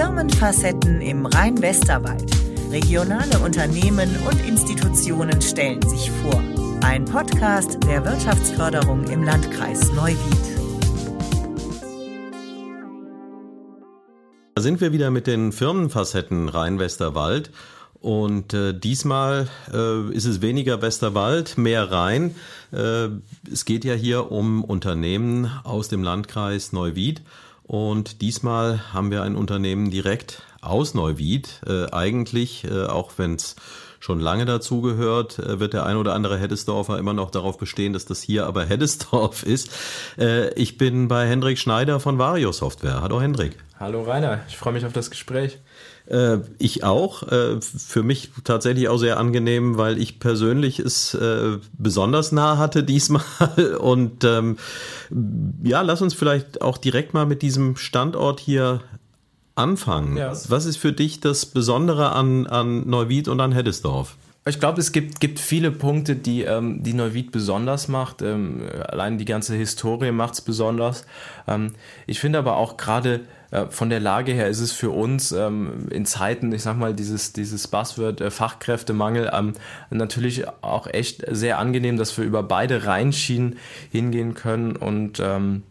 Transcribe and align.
Firmenfacetten 0.00 1.02
im 1.02 1.26
Rhein-Westerwald. 1.26 2.24
Regionale 2.70 3.38
Unternehmen 3.44 4.08
und 4.26 4.40
Institutionen 4.48 5.42
stellen 5.42 5.82
sich 5.82 6.10
vor. 6.10 6.42
Ein 6.82 7.04
Podcast 7.04 7.76
der 7.84 8.02
Wirtschaftsförderung 8.06 9.04
im 9.08 9.22
Landkreis 9.24 9.92
Neuwied. 9.92 10.16
Da 14.54 14.62
sind 14.62 14.80
wir 14.80 14.92
wieder 14.92 15.10
mit 15.10 15.26
den 15.26 15.52
Firmenfacetten 15.52 16.48
Rhein-Westerwald. 16.48 17.50
Und 18.00 18.54
äh, 18.54 18.72
diesmal 18.72 19.48
äh, 19.70 20.10
ist 20.14 20.24
es 20.24 20.40
weniger 20.40 20.80
Westerwald, 20.80 21.58
mehr 21.58 21.92
Rhein. 21.92 22.34
Äh, 22.72 23.08
es 23.52 23.66
geht 23.66 23.84
ja 23.84 23.92
hier 23.92 24.32
um 24.32 24.64
Unternehmen 24.64 25.52
aus 25.62 25.88
dem 25.88 26.02
Landkreis 26.02 26.72
Neuwied. 26.72 27.20
Und 27.70 28.20
diesmal 28.20 28.92
haben 28.92 29.12
wir 29.12 29.22
ein 29.22 29.36
Unternehmen 29.36 29.92
direkt 29.92 30.42
aus 30.60 30.94
Neuwied. 30.94 31.60
Äh, 31.64 31.88
eigentlich, 31.92 32.64
äh, 32.64 32.86
auch 32.86 33.12
wenn 33.16 33.36
es 33.36 33.54
schon 34.00 34.18
lange 34.18 34.44
dazugehört, 34.44 35.38
äh, 35.38 35.60
wird 35.60 35.74
der 35.74 35.86
ein 35.86 35.96
oder 35.96 36.14
andere 36.14 36.36
Heddesdorfer 36.36 36.98
immer 36.98 37.12
noch 37.12 37.30
darauf 37.30 37.58
bestehen, 37.58 37.92
dass 37.92 38.06
das 38.06 38.22
hier 38.22 38.46
aber 38.46 38.64
Heddesdorf 38.64 39.42
ist. 39.44 39.70
Äh, 40.18 40.52
ich 40.54 40.78
bin 40.78 41.06
bei 41.06 41.28
Hendrik 41.28 41.58
Schneider 41.58 42.00
von 42.00 42.18
Vario 42.18 42.50
Software. 42.50 43.02
Hallo 43.02 43.20
Hendrik. 43.20 43.56
Hallo 43.78 44.02
Rainer, 44.02 44.40
ich 44.48 44.56
freue 44.56 44.72
mich 44.72 44.84
auf 44.84 44.92
das 44.92 45.08
Gespräch. 45.08 45.58
Äh, 46.10 46.38
ich 46.58 46.82
auch. 46.82 47.22
Äh, 47.30 47.60
für 47.60 48.02
mich 48.02 48.30
tatsächlich 48.42 48.88
auch 48.88 48.98
sehr 48.98 49.18
angenehm, 49.18 49.78
weil 49.78 49.98
ich 49.98 50.18
persönlich 50.18 50.80
es 50.80 51.14
äh, 51.14 51.58
besonders 51.78 52.32
nah 52.32 52.58
hatte 52.58 52.82
diesmal. 52.82 53.22
Und 53.80 54.24
ähm, 54.24 54.56
ja, 55.62 55.82
lass 55.82 56.02
uns 56.02 56.14
vielleicht 56.14 56.62
auch 56.62 56.78
direkt 56.78 57.14
mal 57.14 57.26
mit 57.26 57.42
diesem 57.42 57.76
Standort 57.76 58.40
hier 58.40 58.80
anfangen. 59.54 60.16
Ja. 60.16 60.32
Was 60.48 60.66
ist 60.66 60.78
für 60.78 60.92
dich 60.92 61.20
das 61.20 61.46
Besondere 61.46 62.12
an, 62.12 62.46
an 62.46 62.88
Neuwied 62.88 63.28
und 63.28 63.40
an 63.40 63.52
Heddesdorf? 63.52 64.16
Ich 64.46 64.58
glaube, 64.58 64.80
es 64.80 64.90
gibt, 64.90 65.20
gibt 65.20 65.38
viele 65.38 65.70
Punkte, 65.70 66.16
die, 66.16 66.42
ähm, 66.42 66.82
die 66.82 66.94
Neuwied 66.94 67.30
besonders 67.30 67.88
macht. 67.88 68.22
Ähm, 68.22 68.62
allein 68.88 69.18
die 69.18 69.26
ganze 69.26 69.54
Historie 69.54 70.12
macht 70.12 70.34
es 70.34 70.40
besonders. 70.40 71.04
Ähm, 71.46 71.74
ich 72.06 72.18
finde 72.20 72.38
aber 72.38 72.56
auch 72.56 72.76
gerade 72.76 73.20
von 73.68 73.90
der 73.90 74.00
Lage 74.00 74.32
her 74.32 74.48
ist 74.48 74.60
es 74.60 74.72
für 74.72 74.90
uns 74.90 75.32
ähm, 75.32 75.88
in 75.90 76.06
Zeiten, 76.06 76.52
ich 76.52 76.62
sag 76.62 76.76
mal, 76.76 76.94
dieses, 76.94 77.32
dieses 77.32 77.66
Buzzword 77.66 78.20
äh, 78.20 78.30
Fachkräftemangel 78.30 79.30
ähm, 79.32 79.54
natürlich 79.90 80.46
auch 80.62 80.86
echt 80.86 81.24
sehr 81.28 81.58
angenehm, 81.58 81.96
dass 81.96 82.16
wir 82.16 82.24
über 82.24 82.42
beide 82.42 82.86
Rheinschienen 82.86 83.56
hingehen 83.90 84.34
können 84.34 84.76
und 84.76 85.20
ähm, 85.20 85.64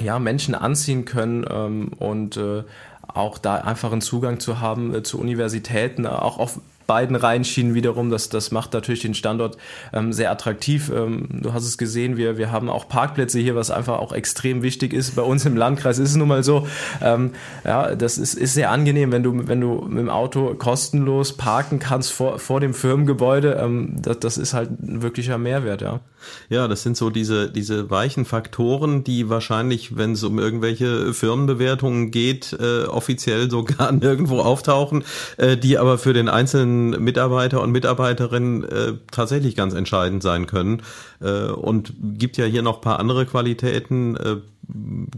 ja, 0.00 0.18
Menschen 0.18 0.54
anziehen 0.54 1.06
können 1.06 1.46
ähm, 1.48 1.88
und 1.98 2.36
äh, 2.36 2.64
auch 3.08 3.38
da 3.38 3.56
einfach 3.56 3.92
einen 3.92 4.02
Zugang 4.02 4.40
zu 4.40 4.60
haben 4.60 4.94
äh, 4.94 5.02
zu 5.02 5.18
Universitäten, 5.18 6.06
auch 6.06 6.38
auf 6.38 6.60
beiden 6.86 7.16
Rheinschienen 7.16 7.74
wiederum. 7.74 8.10
Das, 8.10 8.28
das 8.28 8.50
macht 8.50 8.72
natürlich 8.72 9.02
den 9.02 9.14
Standort 9.14 9.56
ähm, 9.92 10.12
sehr 10.12 10.30
attraktiv. 10.30 10.90
Ähm, 10.94 11.28
du 11.30 11.52
hast 11.52 11.64
es 11.64 11.78
gesehen, 11.78 12.16
wir, 12.16 12.38
wir 12.38 12.52
haben 12.52 12.68
auch 12.68 12.88
Parkplätze 12.88 13.38
hier, 13.38 13.54
was 13.54 13.70
einfach 13.70 13.98
auch 13.98 14.12
extrem 14.12 14.62
wichtig 14.62 14.92
ist. 14.92 15.16
Bei 15.16 15.22
uns 15.22 15.44
im 15.44 15.56
Landkreis 15.56 15.98
ist 15.98 16.10
es 16.10 16.16
nun 16.16 16.28
mal 16.28 16.42
so. 16.42 16.66
Ähm, 17.02 17.32
ja, 17.64 17.94
das 17.94 18.18
ist, 18.18 18.34
ist 18.34 18.54
sehr 18.54 18.70
angenehm, 18.70 19.12
wenn 19.12 19.22
du, 19.22 19.48
wenn 19.48 19.60
du 19.60 19.86
mit 19.88 19.98
dem 19.98 20.10
Auto 20.10 20.54
kostenlos 20.54 21.36
parken 21.36 21.78
kannst 21.78 22.12
vor, 22.12 22.38
vor 22.38 22.60
dem 22.60 22.74
Firmengebäude. 22.74 23.58
Ähm, 23.60 23.96
das, 24.00 24.20
das 24.20 24.38
ist 24.38 24.54
halt 24.54 24.70
ein 24.80 25.02
wirklicher 25.02 25.38
Mehrwert, 25.38 25.82
ja. 25.82 26.00
Ja, 26.48 26.66
das 26.66 26.82
sind 26.82 26.96
so 26.96 27.10
diese, 27.10 27.50
diese 27.50 27.90
weichen 27.90 28.24
Faktoren, 28.24 29.04
die 29.04 29.28
wahrscheinlich, 29.28 29.96
wenn 29.96 30.12
es 30.12 30.24
um 30.24 30.38
irgendwelche 30.38 31.12
Firmenbewertungen 31.12 32.10
geht, 32.10 32.56
äh, 32.58 32.84
offiziell 32.84 33.50
sogar 33.50 33.92
nirgendwo 33.92 34.40
auftauchen, 34.40 35.04
äh, 35.36 35.56
die 35.56 35.78
aber 35.78 35.98
für 35.98 36.12
den 36.12 36.28
einzelnen 36.28 36.75
Mitarbeiter 36.90 37.62
und 37.62 37.72
Mitarbeiterinnen 37.72 38.64
äh, 38.64 38.92
tatsächlich 39.10 39.56
ganz 39.56 39.74
entscheidend 39.74 40.22
sein 40.22 40.46
können. 40.46 40.82
Äh, 41.20 41.50
und 41.50 41.92
gibt 42.00 42.36
ja 42.36 42.44
hier 42.44 42.62
noch 42.62 42.80
paar 42.80 42.98
andere 42.98 43.26
Qualitäten. 43.26 44.16
Äh, 44.16 44.36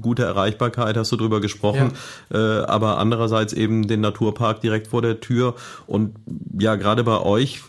gute 0.00 0.24
Erreichbarkeit, 0.24 0.96
hast 0.96 1.10
du 1.12 1.16
drüber 1.16 1.40
gesprochen, 1.40 1.92
ja. 2.30 2.60
äh, 2.60 2.64
aber 2.64 2.98
andererseits 2.98 3.52
eben 3.52 3.88
den 3.88 4.00
Naturpark 4.00 4.60
direkt 4.60 4.88
vor 4.88 5.02
der 5.02 5.20
Tür 5.20 5.54
und 5.86 6.14
ja, 6.58 6.76
gerade 6.76 7.04
bei 7.04 7.18
euch, 7.20 7.62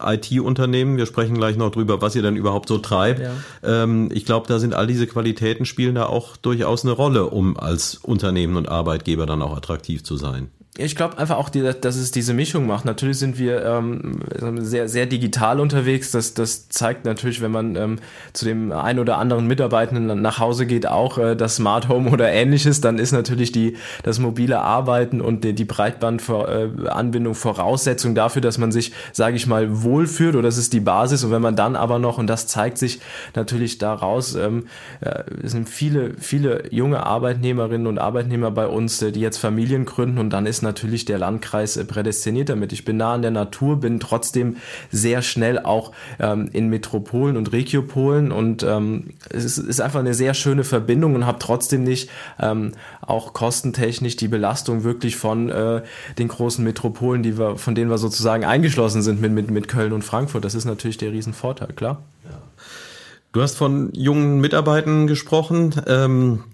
IT-Unternehmen, 0.00 0.96
wir 0.96 1.06
sprechen 1.06 1.36
gleich 1.36 1.56
noch 1.56 1.70
drüber, 1.70 2.00
was 2.00 2.14
ihr 2.14 2.22
denn 2.22 2.36
überhaupt 2.36 2.68
so 2.68 2.78
treibt. 2.78 3.20
Ja. 3.20 3.32
Ähm, 3.64 4.08
ich 4.12 4.24
glaube, 4.24 4.46
da 4.48 4.58
sind 4.58 4.74
all 4.74 4.86
diese 4.86 5.06
Qualitäten 5.06 5.64
spielen 5.64 5.94
da 5.94 6.06
auch 6.06 6.36
durchaus 6.36 6.84
eine 6.84 6.92
Rolle, 6.92 7.26
um 7.26 7.56
als 7.56 7.96
Unternehmen 7.96 8.56
und 8.56 8.68
Arbeitgeber 8.68 9.26
dann 9.26 9.42
auch 9.42 9.56
attraktiv 9.56 10.04
zu 10.04 10.16
sein 10.16 10.50
ich 10.78 10.94
glaube 10.94 11.16
einfach 11.18 11.38
auch, 11.38 11.48
dass 11.48 11.96
es 11.96 12.10
diese 12.10 12.34
Mischung 12.34 12.66
macht. 12.66 12.84
Natürlich 12.84 13.18
sind 13.18 13.38
wir 13.38 13.64
ähm, 13.64 14.20
sehr, 14.58 14.88
sehr 14.88 15.06
digital 15.06 15.60
unterwegs. 15.60 16.10
Das, 16.10 16.34
das 16.34 16.68
zeigt 16.68 17.04
natürlich, 17.06 17.40
wenn 17.40 17.50
man 17.50 17.76
ähm, 17.76 17.96
zu 18.34 18.44
dem 18.44 18.72
ein 18.72 18.98
oder 18.98 19.16
anderen 19.16 19.46
Mitarbeitenden 19.46 20.20
nach 20.20 20.38
Hause 20.38 20.66
geht, 20.66 20.86
auch 20.86 21.16
äh, 21.16 21.34
das 21.34 21.56
Smart 21.56 21.88
Home 21.88 22.10
oder 22.10 22.30
ähnliches, 22.30 22.82
dann 22.82 22.98
ist 22.98 23.12
natürlich 23.12 23.52
die, 23.52 23.76
das 24.02 24.18
mobile 24.18 24.60
Arbeiten 24.60 25.20
und 25.22 25.44
die, 25.44 25.54
die 25.54 25.64
Breitbandanbindung 25.64 27.32
äh, 27.32 27.36
Voraussetzung 27.36 28.14
dafür, 28.14 28.42
dass 28.42 28.58
man 28.58 28.70
sich, 28.70 28.92
sage 29.12 29.36
ich 29.36 29.46
mal, 29.46 29.82
wohlfühlt 29.82 30.34
oder 30.34 30.48
das 30.48 30.58
ist 30.58 30.74
die 30.74 30.80
Basis. 30.80 31.24
Und 31.24 31.30
wenn 31.30 31.42
man 31.42 31.56
dann 31.56 31.74
aber 31.76 31.98
noch, 31.98 32.18
und 32.18 32.26
das 32.26 32.46
zeigt 32.46 32.76
sich 32.76 33.00
natürlich 33.34 33.78
daraus, 33.78 34.34
ähm, 34.34 34.66
äh, 35.00 35.22
sind 35.42 35.70
viele, 35.70 36.14
viele 36.18 36.64
junge 36.70 37.06
Arbeitnehmerinnen 37.06 37.86
und 37.86 37.98
Arbeitnehmer 37.98 38.50
bei 38.50 38.66
uns, 38.66 39.00
äh, 39.00 39.10
die 39.10 39.20
jetzt 39.20 39.38
Familien 39.38 39.86
gründen 39.86 40.18
und 40.18 40.30
dann 40.30 40.44
ist 40.44 40.65
natürlich 40.66 41.04
der 41.04 41.18
Landkreis 41.18 41.76
äh, 41.76 41.84
prädestiniert 41.84 42.48
damit. 42.50 42.72
Ich 42.72 42.84
bin 42.84 42.98
nah 42.98 43.14
an 43.14 43.22
der 43.22 43.30
Natur, 43.30 43.80
bin 43.80 44.00
trotzdem 44.00 44.56
sehr 44.90 45.22
schnell 45.22 45.58
auch 45.58 45.92
ähm, 46.18 46.50
in 46.52 46.68
Metropolen 46.68 47.36
und 47.36 47.52
Regiopolen 47.52 48.32
und 48.32 48.62
ähm, 48.62 49.14
es 49.30 49.58
ist, 49.58 49.80
einfach 49.80 50.00
eine 50.00 50.14
sehr 50.14 50.34
schöne 50.34 50.64
Verbindung 50.64 51.14
und 51.14 51.26
habe 51.26 51.38
trotzdem 51.38 51.84
nicht 51.84 52.10
ähm, 52.40 52.72
auch 53.00 53.32
kostentechnisch 53.32 54.16
die 54.16 54.28
Belastung 54.28 54.84
wirklich 54.84 55.16
von 55.16 55.48
äh, 55.48 55.82
den 56.18 56.28
großen 56.28 56.64
Metropolen, 56.64 57.22
die 57.22 57.38
wir, 57.38 57.56
von 57.56 57.74
denen 57.74 57.90
wir 57.90 57.98
sozusagen 57.98 58.44
eingeschlossen 58.44 59.02
sind 59.02 59.20
mit, 59.20 59.32
mit, 59.32 59.50
mit 59.50 59.68
Köln 59.68 59.92
und 59.92 60.02
Frankfurt. 60.02 60.44
Das 60.44 60.54
ist 60.54 60.64
natürlich 60.64 60.98
der 60.98 61.12
Riesenvorteil, 61.12 61.68
klar. 61.74 62.02
Ja. 62.24 62.38
Du 63.32 63.42
hast 63.42 63.56
von 63.56 63.90
jungen 63.92 64.40
Mitarbeitern 64.40 65.06
gesprochen. 65.06 65.74
Ähm, 65.86 66.44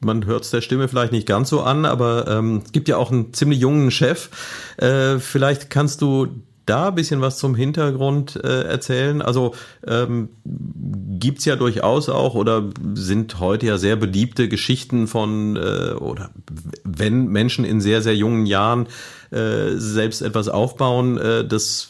man 0.00 0.26
hört 0.26 0.44
es 0.44 0.50
der 0.50 0.60
Stimme 0.60 0.88
vielleicht 0.88 1.12
nicht 1.12 1.26
ganz 1.26 1.48
so 1.48 1.62
an, 1.62 1.84
aber 1.84 2.28
ähm, 2.28 2.62
es 2.64 2.72
gibt 2.72 2.88
ja 2.88 2.96
auch 2.96 3.10
einen 3.10 3.32
ziemlich 3.32 3.60
jungen 3.60 3.90
Chef. 3.90 4.30
Äh, 4.76 5.18
vielleicht 5.18 5.70
kannst 5.70 6.02
du 6.02 6.28
da 6.68 6.88
ein 6.88 6.94
bisschen 6.94 7.20
was 7.20 7.38
zum 7.38 7.54
Hintergrund 7.54 8.36
äh, 8.36 8.64
erzählen? 8.64 9.22
Also 9.22 9.54
ähm, 9.86 10.28
gibt 10.44 11.44
ja 11.44 11.56
durchaus 11.56 12.08
auch 12.08 12.34
oder 12.34 12.64
sind 12.94 13.40
heute 13.40 13.66
ja 13.66 13.78
sehr 13.78 13.96
beliebte 13.96 14.48
Geschichten 14.48 15.06
von 15.06 15.56
äh, 15.56 15.92
oder 15.94 16.30
wenn 16.84 17.28
Menschen 17.28 17.64
in 17.64 17.80
sehr, 17.80 18.02
sehr 18.02 18.16
jungen 18.16 18.46
Jahren 18.46 18.86
äh, 19.30 19.76
selbst 19.76 20.20
etwas 20.20 20.48
aufbauen, 20.48 21.16
äh, 21.18 21.46
das 21.46 21.88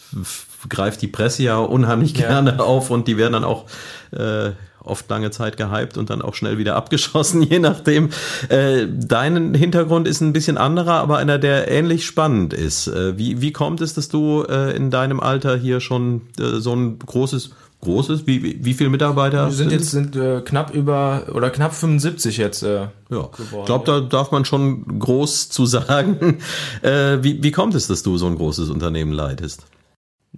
greift 0.69 1.03
die 1.03 1.09
Presse 1.09 1.43
ja 1.43 1.59
unheimlich 1.59 2.17
ja. 2.17 2.29
gerne 2.29 2.63
auf 2.63 2.91
und 2.91 3.09
die 3.09 3.17
werden 3.17 3.33
dann 3.33 3.45
auch 3.45 3.67
äh, 4.13 4.51
oft 4.88 5.09
lange 5.10 5.31
Zeit 5.31 5.56
gehypt 5.56 5.97
und 5.97 6.10
dann 6.10 6.22
auch 6.22 6.34
schnell 6.34 6.59
wieder 6.59 6.76
abgeschossen, 6.76 7.43
je 7.43 7.59
nachdem. 7.59 8.10
Äh, 8.49 8.87
dein 8.88 9.54
Hintergrund 9.54 10.09
ist 10.09 10.21
ein 10.21 10.32
bisschen 10.32 10.59
anderer, 10.59 10.94
aber 10.94 11.19
einer, 11.19 11.38
der 11.38 11.71
ähnlich 11.71 12.06
spannend 12.06 12.53
ist. 12.53 12.88
Äh, 12.88 13.19
wie, 13.19 13.41
wie 13.41 13.53
kommt 13.53 13.81
es, 13.81 13.94
dass 13.94 14.09
du 14.09 14.44
äh, 14.49 14.76
in 14.76 14.91
deinem 14.91 15.21
Alter 15.21 15.56
hier 15.56 15.81
schon 15.81 16.22
äh, 16.38 16.59
so 16.59 16.75
ein 16.75 16.99
großes 16.99 17.50
großes? 17.81 18.26
Wie, 18.26 18.43
wie, 18.43 18.65
wie 18.65 18.75
viele 18.75 18.91
Mitarbeiter? 18.91 19.47
Wir 19.47 19.53
sind, 19.53 19.71
sind 19.71 19.78
jetzt 19.78 19.91
sind, 19.91 20.16
äh, 20.16 20.41
knapp 20.41 20.75
über 20.75 21.26
oder 21.32 21.50
knapp 21.50 21.75
75 21.75 22.37
jetzt. 22.37 22.62
Äh, 22.62 22.88
ja, 23.10 23.29
ich 23.38 23.64
glaube, 23.67 23.84
da 23.87 24.00
darf 24.00 24.31
man 24.31 24.44
schon 24.44 24.99
groß 24.99 25.49
zu 25.49 25.67
sagen. 25.67 26.38
Äh, 26.82 27.19
wie, 27.23 27.43
wie 27.43 27.52
kommt 27.52 27.75
es, 27.75 27.87
dass 27.87 28.02
du 28.02 28.19
so 28.19 28.26
ein 28.26 28.37
großes 28.37 28.70
Unternehmen 28.70 29.12
leitest? 29.12 29.67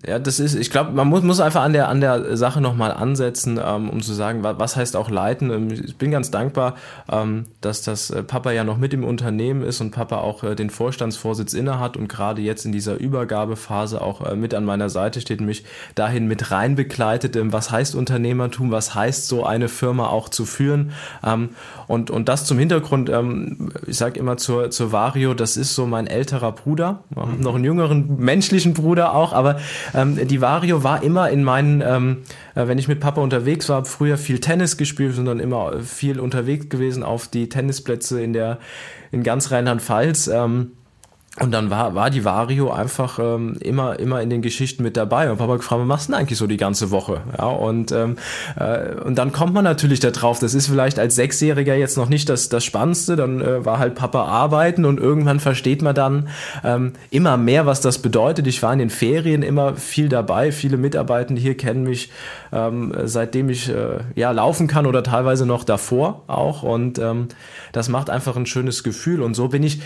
Ja, 0.07 0.19
das 0.19 0.41
ist, 0.41 0.55
ich 0.55 0.71
glaube, 0.71 0.93
man 0.93 1.09
muss, 1.09 1.23
muss 1.23 1.41
einfach 1.41 1.63
an 1.63 1.75
der, 1.75 1.89
an 1.89 2.01
der 2.01 2.35
Sache 2.37 2.63
nochmal 2.63 2.91
ansetzen, 2.91 3.61
ähm, 3.63 3.91
um 3.91 4.01
zu 4.01 4.15
sagen, 4.15 4.43
was, 4.43 4.59
was 4.59 4.77
heißt 4.77 4.97
auch 4.97 5.11
leiten. 5.11 5.51
Ähm, 5.51 5.71
ich 5.71 5.97
bin 5.97 6.11
ganz 6.11 6.31
dankbar, 6.31 6.77
ähm, 7.11 7.47
dass 7.61 7.83
das 7.83 8.09
äh, 8.09 8.23
Papa 8.23 8.51
ja 8.53 8.65
noch 8.65 8.79
mit 8.79 8.95
im 8.95 9.05
Unternehmen 9.05 9.63
ist 9.63 9.83
und 9.83 9.91
Papa 9.91 10.19
auch 10.19 10.43
äh, 10.43 10.55
den 10.55 10.71
Vorstandsvorsitz 10.71 11.53
inne 11.53 11.79
hat 11.79 11.99
und 11.99 12.09
gerade 12.09 12.41
jetzt 12.41 12.65
in 12.65 12.73
dieser 12.73 12.99
Übergabephase 12.99 14.01
auch 14.01 14.25
äh, 14.25 14.37
mit 14.37 14.55
an 14.55 14.65
meiner 14.65 14.89
Seite 14.89 15.21
steht 15.21 15.41
und 15.41 15.47
mich 15.47 15.65
dahin 15.97 16.27
mit 16.29 16.51
rein 16.51 16.77
begleitet, 16.77 17.37
ähm, 17.37 17.53
was 17.53 17.71
heißt 17.71 17.95
Unternehmertum, 17.95 18.71
was 18.71 18.95
heißt 18.95 19.29
so 19.29 19.45
eine 19.45 19.69
Firma 19.69 20.07
auch 20.07 20.31
zu 20.31 20.47
führen. 20.47 20.93
Ähm, 21.23 21.51
und, 21.89 22.11
und 22.11 22.31
das 22.31 22.47
zum 22.47 22.59
Hintergrund, 22.59 23.11
ähm, 23.11 23.71
ich 23.87 23.99
sage 23.99 24.19
immer 24.19 24.39
zur, 24.39 24.71
zur 24.71 24.93
Vario, 24.93 25.35
das 25.35 25.59
ist 25.59 25.75
so 25.75 25.85
mein 25.85 26.07
älterer 26.07 26.53
Bruder, 26.53 27.03
mhm. 27.11 27.41
noch 27.41 27.57
einen 27.57 27.65
jüngeren 27.65 28.17
menschlichen 28.19 28.73
Bruder 28.73 29.15
auch, 29.15 29.35
aber 29.35 29.59
ähm, 29.95 30.27
die 30.27 30.41
Vario 30.41 30.83
war 30.83 31.03
immer 31.03 31.31
in 31.31 31.45
meinen, 31.45 31.81
ähm, 31.81 32.19
äh, 32.55 32.67
wenn 32.69 32.79
ich 32.79 32.89
mit 32.89 33.01
Papa 33.01 33.21
unterwegs 33.21 33.69
war, 33.69 33.85
früher 33.85 34.19
viel 34.19 34.41
Tennis 34.41 34.77
gespielt, 34.77 35.15
sondern 35.15 35.41
immer 35.41 35.81
viel 35.81 36.21
unterwegs 36.21 36.69
gewesen 36.69 37.03
auf 37.03 37.29
die 37.29 37.49
Tennisplätze 37.49 38.23
in 38.23 38.33
der 38.33 38.59
in 39.13 39.23
ganz 39.23 39.51
Rheinland-Pfalz. 39.51 40.29
Ähm, 40.29 40.73
und 41.39 41.53
dann 41.53 41.71
war, 41.71 41.95
war 41.95 42.11
die 42.11 42.25
Vario 42.25 42.73
einfach 42.73 43.21
ähm, 43.21 43.57
immer, 43.61 44.01
immer 44.01 44.21
in 44.21 44.31
den 44.31 44.43
Geschichten 44.43 44.83
mit 44.83 44.97
dabei. 44.97 45.31
Und 45.31 45.39
Papa 45.39 45.57
gefragt, 45.57 45.81
was 45.81 45.87
machst 45.87 46.09
du 46.09 46.13
denn 46.13 46.21
eigentlich 46.21 46.39
so 46.39 46.49
die 46.49 46.57
ganze 46.57 46.91
Woche? 46.91 47.21
Ja, 47.39 47.45
und, 47.47 47.93
ähm, 47.93 48.17
äh, 48.57 48.95
und 48.97 49.17
dann 49.17 49.31
kommt 49.31 49.55
man 49.55 49.63
natürlich 49.63 50.01
da 50.01 50.11
drauf. 50.11 50.41
Das 50.41 50.55
ist 50.55 50.67
vielleicht 50.67 50.99
als 50.99 51.15
Sechsjähriger 51.15 51.77
jetzt 51.77 51.97
noch 51.97 52.09
nicht 52.09 52.29
das, 52.29 52.49
das 52.49 52.65
Spannendste. 52.65 53.15
Dann 53.15 53.41
äh, 53.41 53.65
war 53.65 53.79
halt 53.79 53.95
Papa 53.95 54.25
arbeiten 54.25 54.85
und 54.85 54.99
irgendwann 54.99 55.39
versteht 55.39 55.83
man 55.83 55.95
dann 55.95 56.29
ähm, 56.65 56.95
immer 57.11 57.37
mehr, 57.37 57.65
was 57.65 57.81
das 57.81 57.99
bedeutet. 57.99 58.49
Ich 58.49 58.61
war 58.65 58.73
in 58.73 58.81
den 58.81 58.91
Ferien 58.91 59.45
immer 59.45 59.77
viel 59.77 60.09
dabei. 60.09 60.51
Viele 60.51 60.79
Mitarbeitende 60.79 61.41
hier 61.41 61.57
kennen 61.57 61.85
mich, 61.85 62.11
ähm, 62.53 62.93
seitdem 63.05 63.51
ich 63.51 63.69
äh, 63.69 64.01
ja 64.17 64.33
laufen 64.33 64.67
kann 64.67 64.85
oder 64.85 65.05
teilweise 65.05 65.47
noch 65.47 65.63
davor 65.63 66.25
auch. 66.27 66.65
Und 66.65 66.99
ähm, 66.99 67.29
das 67.71 67.89
macht 67.89 68.11
einfach 68.11 68.37
ein 68.37 68.47
schönes 68.47 68.83
Gefühl. 68.83 69.23
Und 69.23 69.35
so 69.35 69.47
bin 69.47 69.63
ich 69.63 69.81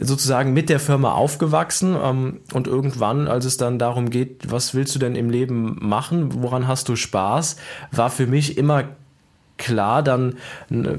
sozusagen 0.00 0.52
mit 0.52 0.68
der 0.68 0.80
Firma 0.80 1.12
aufgewachsen 1.12 1.96
ähm, 2.02 2.40
und 2.52 2.66
irgendwann, 2.66 3.28
als 3.28 3.44
es 3.44 3.56
dann 3.56 3.78
darum 3.78 4.10
geht, 4.10 4.50
was 4.50 4.74
willst 4.74 4.94
du 4.94 4.98
denn 4.98 5.16
im 5.16 5.30
Leben 5.30 5.76
machen, 5.80 6.42
woran 6.42 6.66
hast 6.66 6.88
du 6.88 6.96
Spaß, 6.96 7.56
war 7.92 8.10
für 8.10 8.26
mich 8.26 8.58
immer 8.58 8.84
klar 9.58 10.02
dann 10.02 10.36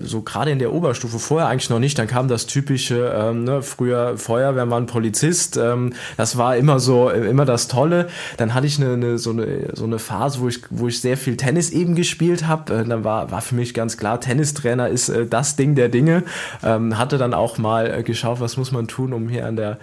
so 0.02 0.22
gerade 0.22 0.52
in 0.52 0.60
der 0.60 0.74
Oberstufe 0.74 1.18
vorher 1.18 1.48
eigentlich 1.48 1.70
noch 1.70 1.80
nicht 1.80 1.98
dann 1.98 2.08
kam 2.08 2.28
das 2.28 2.46
typische 2.46 3.14
ähm, 3.16 3.44
ne, 3.44 3.62
früher 3.62 4.18
Feuerwehrmann 4.18 4.86
Polizist 4.86 5.58
ähm, 5.58 5.94
das 6.18 6.38
war 6.38 6.58
immer 6.58 6.80
so 6.80 7.10
immer 7.10 7.46
das 7.46 7.68
Tolle 7.68 8.10
dann 8.38 8.54
hatte 8.54 8.68
ich 8.68 8.80
eine, 8.80 8.94
eine 8.94 9.18
so 9.18 9.32
eine 9.32 9.70
so 9.74 9.86
eine 9.86 10.00
Phase 10.00 10.40
wo 10.42 10.48
ich 10.48 10.62
wo 10.70 10.88
ich 10.88 11.02
sehr 11.02 11.18
viel 11.18 11.38
Tennis 11.38 11.72
eben 11.72 11.96
gespielt 11.96 12.48
habe 12.48 12.74
äh, 12.74 12.86
dann 12.86 13.04
war 13.04 13.32
war 13.32 13.42
für 13.42 13.56
mich 13.56 13.74
ganz 13.74 13.98
klar 13.98 14.20
Tennistrainer 14.20 14.90
ist 14.90 15.10
äh, 15.10 15.26
das 15.26 15.56
Ding 15.56 15.76
der 15.76 15.90
Dinge 15.90 16.24
ähm, 16.64 16.98
hatte 16.98 17.18
dann 17.18 17.34
auch 17.34 17.58
mal 17.58 18.00
äh, 18.00 18.04
geschaut 18.04 18.40
was 18.40 18.58
muss 18.58 18.72
man 18.72 18.88
tun 18.88 19.14
um 19.14 19.30
hier 19.30 19.46
an 19.46 19.56
der 19.56 19.78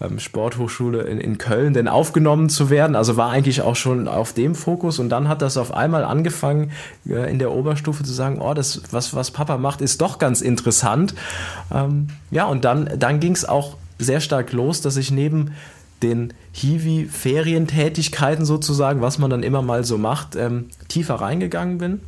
ähm, 0.00 0.18
Sporthochschule 0.18 1.02
in, 1.02 1.18
in 1.18 1.38
Köln 1.38 1.74
denn 1.74 1.88
aufgenommen 1.88 2.48
zu 2.48 2.70
werden. 2.70 2.96
Also 2.96 3.16
war 3.16 3.30
eigentlich 3.30 3.62
auch 3.62 3.76
schon 3.76 4.08
auf 4.08 4.32
dem 4.32 4.54
Fokus 4.54 4.98
und 4.98 5.08
dann 5.08 5.28
hat 5.28 5.42
das 5.42 5.56
auf 5.56 5.74
einmal 5.74 6.04
angefangen, 6.04 6.70
äh, 7.08 7.30
in 7.30 7.38
der 7.38 7.52
Oberstufe 7.52 8.04
zu 8.04 8.12
sagen, 8.18 8.40
oh, 8.40 8.52
das, 8.52 8.82
was, 8.90 9.14
was 9.14 9.30
Papa 9.30 9.56
macht, 9.56 9.80
ist 9.80 10.00
doch 10.00 10.18
ganz 10.18 10.42
interessant. 10.42 11.14
Ähm, 11.72 12.08
ja, 12.30 12.44
und 12.44 12.64
dann, 12.64 12.90
dann 12.98 13.20
ging 13.20 13.32
es 13.32 13.44
auch 13.46 13.76
sehr 13.98 14.20
stark 14.20 14.52
los, 14.52 14.80
dass 14.80 14.96
ich 14.96 15.10
neben 15.10 15.52
den 16.02 16.32
Hiwi-Ferientätigkeiten 16.52 18.44
sozusagen, 18.44 19.00
was 19.00 19.18
man 19.18 19.30
dann 19.30 19.42
immer 19.42 19.62
mal 19.62 19.84
so 19.84 19.98
macht, 19.98 20.36
ähm, 20.36 20.66
tiefer 20.88 21.16
reingegangen 21.16 21.78
bin 21.78 22.00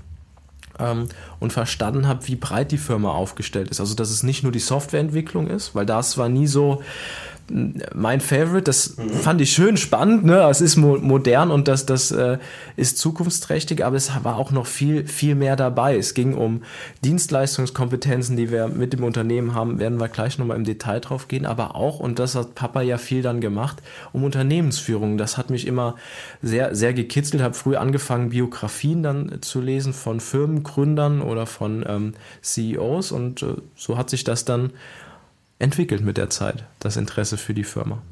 ähm, 0.79 1.09
und 1.41 1.53
verstanden 1.53 2.07
habe, 2.07 2.27
wie 2.29 2.37
breit 2.37 2.73
die 2.73 2.79
Firma 2.79 3.11
aufgestellt 3.11 3.71
ist. 3.71 3.81
Also 3.81 3.95
dass 3.95 4.11
es 4.11 4.23
nicht 4.23 4.43
nur 4.43 4.53
die 4.53 4.61
Softwareentwicklung 4.61 5.49
ist, 5.49 5.75
weil 5.75 5.87
das 5.87 6.19
war 6.19 6.29
nie 6.29 6.47
so, 6.47 6.83
mein 7.95 8.21
Favorite. 8.21 8.65
Das 8.65 8.97
fand 9.23 9.41
ich 9.41 9.53
schön 9.53 9.77
spannend. 9.77 10.25
Ne? 10.25 10.41
Es 10.49 10.61
ist 10.61 10.77
mo 10.77 10.99
modern 10.99 11.51
und 11.51 11.69
das, 11.69 11.87
das 11.87 12.11
äh, 12.11 12.39
ist 12.77 12.99
zukunftsträchtig, 12.99 13.85
aber 13.85 13.97
es 13.97 14.11
war 14.23 14.37
auch 14.37 14.51
noch 14.51 14.67
viel, 14.67 15.07
viel 15.07 15.35
mehr 15.35 15.57
dabei. 15.57 15.97
Es 15.97 16.15
ging 16.15 16.35
um 16.35 16.63
Dienstleistungskompetenzen, 17.05 18.37
die 18.37 18.51
wir 18.51 18.69
mit 18.69 18.93
dem 18.93 19.05
Unternehmen 19.05 19.55
haben, 19.55 19.79
werden 19.79 20.01
wir 20.01 20.09
gleich 20.09 20.39
nochmal 20.39 20.57
im 20.57 20.65
Detail 20.65 21.01
drauf 21.01 21.29
gehen, 21.29 21.47
aber 21.47 21.75
auch, 21.75 22.01
und 22.01 22.19
das 22.19 22.35
hat 22.35 22.55
Papa 22.55 22.83
ja 22.83 22.99
viel 22.99 23.23
dann 23.23 23.41
gemacht, 23.41 23.83
um 24.13 24.25
Unternehmensführung. 24.25 25.19
Das 25.19 25.37
hat 25.37 25.51
mich 25.51 25.67
immer 25.67 25.97
sehr, 26.43 26.75
sehr 26.75 26.95
gekitzelt. 26.95 27.43
Habe 27.43 27.55
früh 27.55 27.77
angefangen, 27.77 28.31
Biografien 28.31 29.03
dann 29.03 29.43
zu 29.43 29.61
lesen 29.61 29.93
von 29.93 30.21
Firmengründern 30.21 31.23
oder 31.23 31.47
von 31.47 31.85
ähm, 31.87 32.15
CEOs 32.43 33.13
und 33.13 33.43
äh, 33.43 33.55
so 33.75 33.99
hat 33.99 34.11
sich 34.11 34.25
das 34.25 34.45
dann 34.45 34.71
entwickelt 35.61 36.03
mit 36.03 36.17
der 36.17 36.31
Zeit, 36.31 36.65
das 36.81 36.97
Interesse 36.97 37.37
für 37.37 37.55
die 37.55 37.65
Firma. 37.65 38.03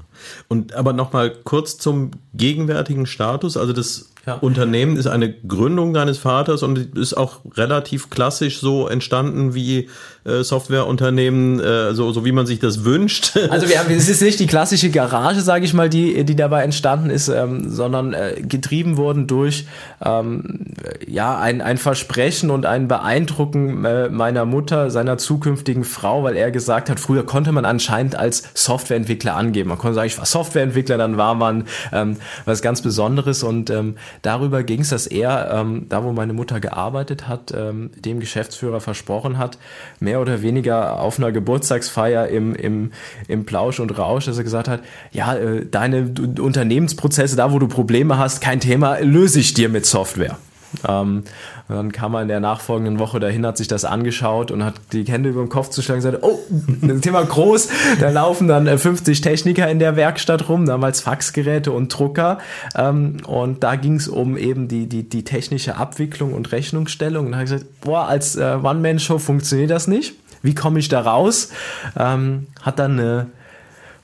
Und 0.46 0.74
aber 0.74 0.92
nochmal 0.92 1.34
kurz 1.44 1.78
zum 1.78 2.12
gegenwärtigen 2.34 3.06
Status. 3.06 3.56
Also 3.56 3.72
das 3.72 4.12
ja. 4.26 4.34
Unternehmen 4.34 4.96
ist 4.96 5.06
eine 5.06 5.32
Gründung 5.32 5.94
deines 5.94 6.18
Vaters 6.18 6.62
und 6.62 6.96
ist 6.98 7.14
auch 7.14 7.40
relativ 7.56 8.10
klassisch 8.10 8.60
so 8.60 8.86
entstanden 8.86 9.54
wie 9.54 9.88
äh, 10.28 10.42
Softwareunternehmen, 10.42 11.60
äh, 11.60 11.94
so, 11.94 12.12
so 12.12 12.24
wie 12.24 12.32
man 12.32 12.46
sich 12.46 12.58
das 12.58 12.84
wünscht. 12.84 13.38
Also 13.50 13.68
wir 13.68 13.78
haben, 13.78 13.90
es 13.90 14.08
ist 14.08 14.20
nicht 14.20 14.38
die 14.40 14.46
klassische 14.46 14.90
Garage, 14.90 15.40
sage 15.40 15.64
ich 15.64 15.72
mal, 15.72 15.88
die, 15.88 16.24
die 16.24 16.36
dabei 16.36 16.62
entstanden 16.64 17.08
ist, 17.08 17.28
ähm, 17.28 17.70
sondern 17.70 18.12
äh, 18.12 18.34
getrieben 18.42 18.98
wurden 18.98 19.26
durch 19.26 19.66
ähm, 20.04 20.74
ja 21.06 21.38
ein, 21.38 21.62
ein 21.62 21.78
Versprechen 21.78 22.50
und 22.50 22.66
ein 22.66 22.88
Beeindrucken 22.88 23.84
äh, 23.84 24.10
meiner 24.10 24.44
Mutter, 24.44 24.90
seiner 24.90 25.16
zukünftigen 25.16 25.84
Frau, 25.84 26.24
weil 26.24 26.36
er 26.36 26.50
gesagt 26.50 26.90
hat, 26.90 27.00
früher 27.00 27.24
konnte 27.24 27.52
man 27.52 27.64
anscheinend 27.64 28.16
als 28.16 28.42
Softwareentwickler 28.54 29.34
angeben. 29.34 29.70
Man 29.70 29.78
konnte 29.78 29.94
sagen, 29.94 30.08
ich 30.08 30.18
war 30.18 30.26
Softwareentwickler, 30.26 30.98
dann 30.98 31.16
war 31.16 31.34
man 31.34 31.64
ähm, 31.92 32.16
was 32.44 32.60
ganz 32.60 32.82
Besonderes 32.82 33.42
und 33.42 33.70
ähm, 33.70 33.96
darüber 34.22 34.62
ging 34.62 34.80
es, 34.80 34.90
dass 34.90 35.06
er, 35.06 35.50
ähm, 35.52 35.86
da 35.88 36.04
wo 36.04 36.12
meine 36.12 36.32
Mutter 36.32 36.60
gearbeitet 36.60 37.28
hat, 37.28 37.52
ähm, 37.56 37.90
dem 37.96 38.20
Geschäftsführer 38.20 38.80
versprochen 38.80 39.38
hat, 39.38 39.58
mehr 40.00 40.20
oder 40.20 40.42
weniger 40.42 41.00
auf 41.00 41.18
einer 41.18 41.32
Geburtstagsfeier 41.32 42.28
im, 42.28 42.54
im, 42.54 42.92
im 43.28 43.44
Plausch 43.44 43.80
und 43.80 43.96
Rausch, 43.98 44.26
dass 44.26 44.38
er 44.38 44.44
gesagt 44.44 44.68
hat, 44.68 44.80
ja, 45.12 45.34
äh, 45.34 45.66
deine 45.66 46.12
Unternehmensprozesse, 46.40 47.36
da 47.36 47.52
wo 47.52 47.58
du 47.58 47.68
Probleme 47.68 48.18
hast, 48.18 48.40
kein 48.40 48.60
Thema, 48.60 48.98
löse 48.98 49.40
ich 49.40 49.54
dir 49.54 49.68
mit 49.68 49.86
Software. 49.86 50.38
Ähm, 50.86 51.24
dann 51.68 51.92
kam 51.92 52.14
er 52.14 52.22
in 52.22 52.28
der 52.28 52.40
nachfolgenden 52.40 52.98
Woche 52.98 53.20
dahin, 53.20 53.46
hat 53.46 53.56
sich 53.56 53.68
das 53.68 53.84
angeschaut 53.84 54.50
und 54.50 54.64
hat 54.64 54.74
die 54.92 55.04
Hände 55.04 55.30
über 55.30 55.40
den 55.40 55.48
Kopf 55.48 55.70
zuschlagen 55.70 56.02
und 56.02 56.10
gesagt, 56.10 56.24
oh, 56.24 56.38
das 56.82 57.00
Thema 57.00 57.24
groß. 57.24 57.68
Da 58.00 58.10
laufen 58.10 58.48
dann 58.48 58.66
50 58.78 59.18
äh, 59.18 59.20
Techniker 59.20 59.68
in 59.68 59.78
der 59.78 59.96
Werkstatt 59.96 60.48
rum, 60.48 60.66
damals 60.66 61.00
Faxgeräte 61.00 61.72
und 61.72 61.88
Drucker. 61.96 62.38
Ähm, 62.74 63.18
und 63.26 63.64
da 63.64 63.76
ging 63.76 63.96
es 63.96 64.08
um 64.08 64.36
eben 64.36 64.68
die, 64.68 64.86
die, 64.86 65.08
die 65.08 65.24
technische 65.24 65.76
Abwicklung 65.76 66.34
und 66.34 66.52
Rechnungsstellung. 66.52 67.26
Und 67.26 67.34
habe 67.34 67.44
ich 67.44 67.50
gesagt, 67.50 67.80
boah, 67.80 68.06
als 68.06 68.36
äh, 68.36 68.58
One-Man-Show 68.62 69.18
funktioniert 69.18 69.70
das 69.70 69.88
nicht. 69.88 70.14
Wie 70.42 70.54
komme 70.54 70.78
ich 70.78 70.88
da 70.88 71.00
raus? 71.00 71.50
Ähm, 71.98 72.46
hat 72.62 72.78
dann 72.78 72.92
eine 72.92 73.26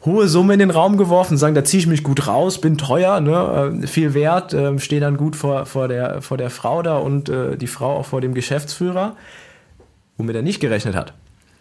hohe 0.05 0.29
Summe 0.29 0.55
in 0.55 0.59
den 0.59 0.71
Raum 0.71 0.97
geworfen, 0.97 1.39
sagen, 1.39 1.55
da 1.55 1.65
ziehe 1.65 1.81
ich 1.81 1.87
mich 1.87 2.03
gut 2.03 2.27
raus, 2.27 2.61
bin 2.61 2.77
teuer, 2.77 3.21
ne, 3.21 3.81
äh, 3.83 3.87
viel 3.87 4.15
wert, 4.15 4.53
äh, 4.53 4.79
stehe 4.79 5.01
dann 5.01 5.17
gut 5.17 5.35
vor, 5.37 5.67
vor, 5.67 5.89
der, 5.89 6.21
vor 6.21 6.37
der 6.37 6.51
Frau 6.51 6.83
da 6.83 6.99
und 6.99 7.29
äh, 7.29 7.57
die 7.57 7.67
Frau 7.67 7.97
auch 7.99 8.07
vor 8.07 8.21
dem 8.21 8.35
Geschäftsführer. 8.35 9.17
Womit 10.17 10.37
er 10.37 10.43
nicht 10.43 10.61
gerechnet 10.61 10.95
hat, 10.95 11.15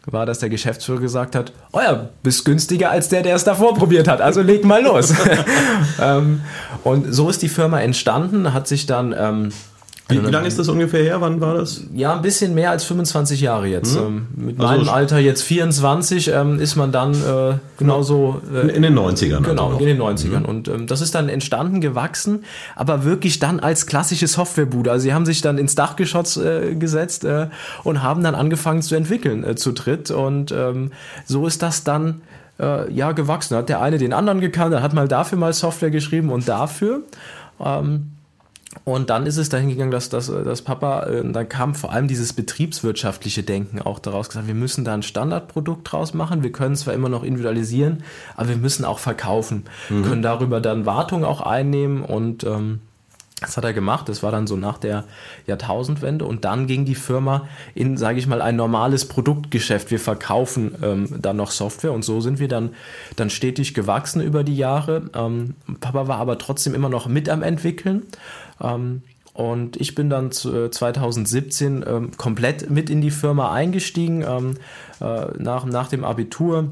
war, 0.05 0.25
dass 0.25 0.39
der 0.39 0.49
Geschäftsführer 0.49 0.99
gesagt 0.99 1.35
hat, 1.35 1.53
oh 1.71 1.79
ja, 1.79 2.09
bist 2.21 2.45
günstiger 2.45 2.91
als 2.91 3.09
der, 3.09 3.23
der 3.23 3.35
es 3.35 3.45
davor 3.45 3.73
probiert 3.73 4.07
hat, 4.07 4.21
also 4.21 4.41
leg 4.41 4.65
mal 4.65 4.83
los. 4.83 5.13
ähm, 6.01 6.41
und 6.83 7.13
so 7.13 7.29
ist 7.29 7.41
die 7.41 7.49
Firma 7.49 7.79
entstanden, 7.81 8.53
hat 8.53 8.67
sich 8.67 8.85
dann... 8.85 9.15
Ähm, 9.17 9.49
wie, 10.09 10.21
wie 10.21 10.31
lange 10.31 10.47
ist 10.47 10.59
das 10.59 10.67
ungefähr 10.67 11.01
her? 11.01 11.21
Wann 11.21 11.39
war 11.39 11.53
das? 11.53 11.81
Ja, 11.93 12.13
ein 12.13 12.21
bisschen 12.21 12.53
mehr 12.53 12.71
als 12.71 12.83
25 12.83 13.39
Jahre 13.39 13.67
jetzt. 13.67 13.97
Mhm. 13.97 14.27
Mit 14.35 14.59
also 14.59 14.83
meinem 14.83 14.89
Alter 14.89 15.17
jetzt 15.19 15.43
24 15.43 16.27
ähm, 16.27 16.59
ist 16.59 16.75
man 16.75 16.91
dann 16.91 17.13
äh, 17.13 17.55
genauso. 17.77 18.41
Äh, 18.53 18.67
in 18.75 18.81
den 18.81 18.97
90ern. 18.99 19.41
Genau, 19.41 19.67
also 19.67 19.79
in 19.79 19.85
den 19.85 20.01
90ern. 20.01 20.39
Mhm. 20.39 20.45
Und 20.45 20.67
ähm, 20.67 20.87
das 20.87 20.99
ist 20.99 21.15
dann 21.15 21.29
entstanden, 21.29 21.79
gewachsen, 21.79 22.43
aber 22.75 23.05
wirklich 23.05 23.39
dann 23.39 23.61
als 23.61 23.87
klassische 23.87 24.27
Softwarebude. 24.27 24.91
Also 24.91 25.03
sie 25.03 25.13
haben 25.13 25.25
sich 25.25 25.41
dann 25.41 25.57
ins 25.57 25.75
Dachgeschoss 25.75 26.35
äh, 26.35 26.75
gesetzt 26.75 27.23
äh, 27.23 27.47
und 27.83 28.03
haben 28.03 28.23
dann 28.23 28.35
angefangen 28.35 28.81
zu 28.81 28.95
entwickeln 28.95 29.45
äh, 29.45 29.55
zu 29.55 29.71
dritt. 29.71 30.11
Und 30.11 30.51
ähm, 30.51 30.91
so 31.25 31.47
ist 31.47 31.61
das 31.61 31.85
dann 31.85 32.21
äh, 32.59 32.91
ja 32.91 33.13
gewachsen. 33.13 33.55
Hat 33.55 33.69
der 33.69 33.81
eine 33.81 33.99
den 33.99 34.11
anderen 34.11 34.41
gekannt, 34.41 34.73
dann 34.73 34.83
hat 34.83 34.93
mal 34.93 35.07
dafür 35.07 35.37
mal 35.37 35.53
Software 35.53 35.91
geschrieben 35.91 36.29
und 36.29 36.49
dafür. 36.49 37.03
Ähm, 37.63 38.09
und 38.85 39.09
dann 39.09 39.25
ist 39.25 39.37
es 39.37 39.49
dahin 39.49 39.69
gegangen, 39.69 39.91
dass, 39.91 40.09
dass, 40.09 40.27
dass 40.27 40.61
Papa, 40.61 41.03
äh, 41.03 41.31
dann 41.31 41.47
kam 41.47 41.75
vor 41.75 41.91
allem 41.91 42.07
dieses 42.07 42.33
betriebswirtschaftliche 42.33 43.43
Denken 43.43 43.81
auch 43.81 43.99
daraus 43.99 44.29
gesagt, 44.29 44.47
wir 44.47 44.55
müssen 44.55 44.83
da 44.83 44.93
ein 44.93 45.03
Standardprodukt 45.03 45.91
draus 45.91 46.13
machen, 46.13 46.43
wir 46.43 46.51
können 46.51 46.75
zwar 46.75 46.93
immer 46.93 47.09
noch 47.09 47.23
individualisieren, 47.23 48.03
aber 48.35 48.49
wir 48.49 48.57
müssen 48.57 48.83
auch 48.85 48.99
verkaufen, 48.99 49.63
mhm. 49.89 50.03
können 50.03 50.21
darüber 50.21 50.59
dann 50.59 50.85
Wartung 50.85 51.23
auch 51.23 51.41
einnehmen 51.41 52.03
und 52.03 52.43
ähm, 52.43 52.81
das 53.43 53.57
hat 53.57 53.65
er 53.65 53.73
gemacht. 53.73 54.07
Das 54.07 54.23
war 54.23 54.31
dann 54.31 54.47
so 54.47 54.55
nach 54.55 54.77
der 54.77 55.03
Jahrtausendwende. 55.47 56.25
Und 56.25 56.45
dann 56.45 56.65
ging 56.65 56.85
die 56.85 56.95
Firma 56.95 57.47
in, 57.75 57.97
sage 57.97 58.17
ich 58.17 58.25
mal, 58.25 58.41
ein 58.41 58.55
normales 58.55 59.05
Produktgeschäft. 59.05 59.91
Wir 59.91 59.99
verkaufen 59.99 60.75
ähm, 60.81 61.09
dann 61.19 61.37
noch 61.37 61.51
Software. 61.51 61.91
Und 61.91 62.03
so 62.03 62.21
sind 62.21 62.39
wir 62.39 62.47
dann, 62.47 62.69
dann 63.17 63.29
stetig 63.29 63.73
gewachsen 63.73 64.21
über 64.21 64.43
die 64.43 64.55
Jahre. 64.55 65.09
Ähm, 65.13 65.55
Papa 65.81 66.07
war 66.07 66.19
aber 66.19 66.37
trotzdem 66.37 66.73
immer 66.73 66.89
noch 66.89 67.07
mit 67.07 67.27
am 67.27 67.43
Entwickeln. 67.43 68.03
Ähm, 68.61 69.03
und 69.33 69.77
ich 69.77 69.95
bin 69.95 70.09
dann 70.11 70.31
2017 70.31 71.81
äh, 71.81 71.89
ähm, 71.89 72.11
komplett 72.17 72.69
mit 72.69 72.89
in 72.89 73.01
die 73.01 73.11
Firma 73.11 73.51
eingestiegen 73.51 74.21
ähm, 74.21 74.57
äh, 75.01 75.25
nach, 75.37 75.65
nach 75.65 75.87
dem 75.87 76.03
Abitur 76.03 76.69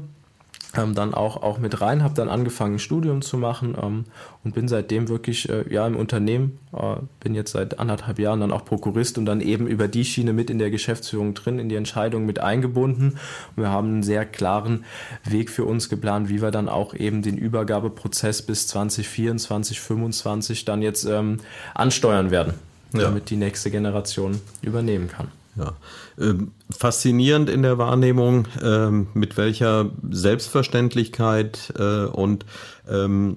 ähm, 0.76 0.94
dann 0.94 1.14
auch, 1.14 1.42
auch 1.42 1.58
mit 1.58 1.80
rein, 1.80 2.02
habe 2.02 2.14
dann 2.14 2.28
angefangen, 2.28 2.76
ein 2.76 2.78
Studium 2.78 3.22
zu 3.22 3.36
machen 3.36 3.76
ähm, 3.80 4.04
und 4.44 4.54
bin 4.54 4.68
seitdem 4.68 5.08
wirklich 5.08 5.48
äh, 5.48 5.64
ja 5.72 5.86
im 5.86 5.96
Unternehmen, 5.96 6.58
äh, 6.72 6.96
bin 7.20 7.34
jetzt 7.34 7.52
seit 7.52 7.78
anderthalb 7.78 8.18
Jahren 8.18 8.40
dann 8.40 8.52
auch 8.52 8.64
Prokurist 8.64 9.18
und 9.18 9.26
dann 9.26 9.40
eben 9.40 9.66
über 9.66 9.88
die 9.88 10.04
Schiene 10.04 10.32
mit 10.32 10.50
in 10.50 10.58
der 10.58 10.70
Geschäftsführung 10.70 11.34
drin, 11.34 11.58
in 11.58 11.68
die 11.68 11.76
Entscheidung 11.76 12.26
mit 12.26 12.40
eingebunden. 12.40 13.18
Und 13.56 13.62
wir 13.62 13.70
haben 13.70 13.88
einen 13.88 14.02
sehr 14.02 14.24
klaren 14.24 14.84
Weg 15.24 15.50
für 15.50 15.64
uns 15.64 15.88
geplant, 15.88 16.28
wie 16.28 16.40
wir 16.40 16.50
dann 16.50 16.68
auch 16.68 16.94
eben 16.94 17.22
den 17.22 17.36
Übergabeprozess 17.36 18.42
bis 18.42 18.66
2024, 18.68 19.78
2025 19.78 20.64
dann 20.64 20.82
jetzt 20.82 21.04
ähm, 21.04 21.38
ansteuern 21.74 22.30
werden, 22.30 22.54
ja. 22.94 23.00
damit 23.00 23.30
die 23.30 23.36
nächste 23.36 23.70
Generation 23.70 24.40
übernehmen 24.62 25.08
kann. 25.08 25.28
Ja. 25.56 25.74
Ähm, 26.18 26.52
faszinierend 26.70 27.50
in 27.50 27.62
der 27.62 27.76
Wahrnehmung, 27.76 28.48
ähm, 28.62 29.08
mit 29.12 29.36
welcher 29.36 29.90
Selbstverständlichkeit 30.10 31.74
äh, 31.78 32.06
und 32.06 32.46
ähm, 32.88 33.36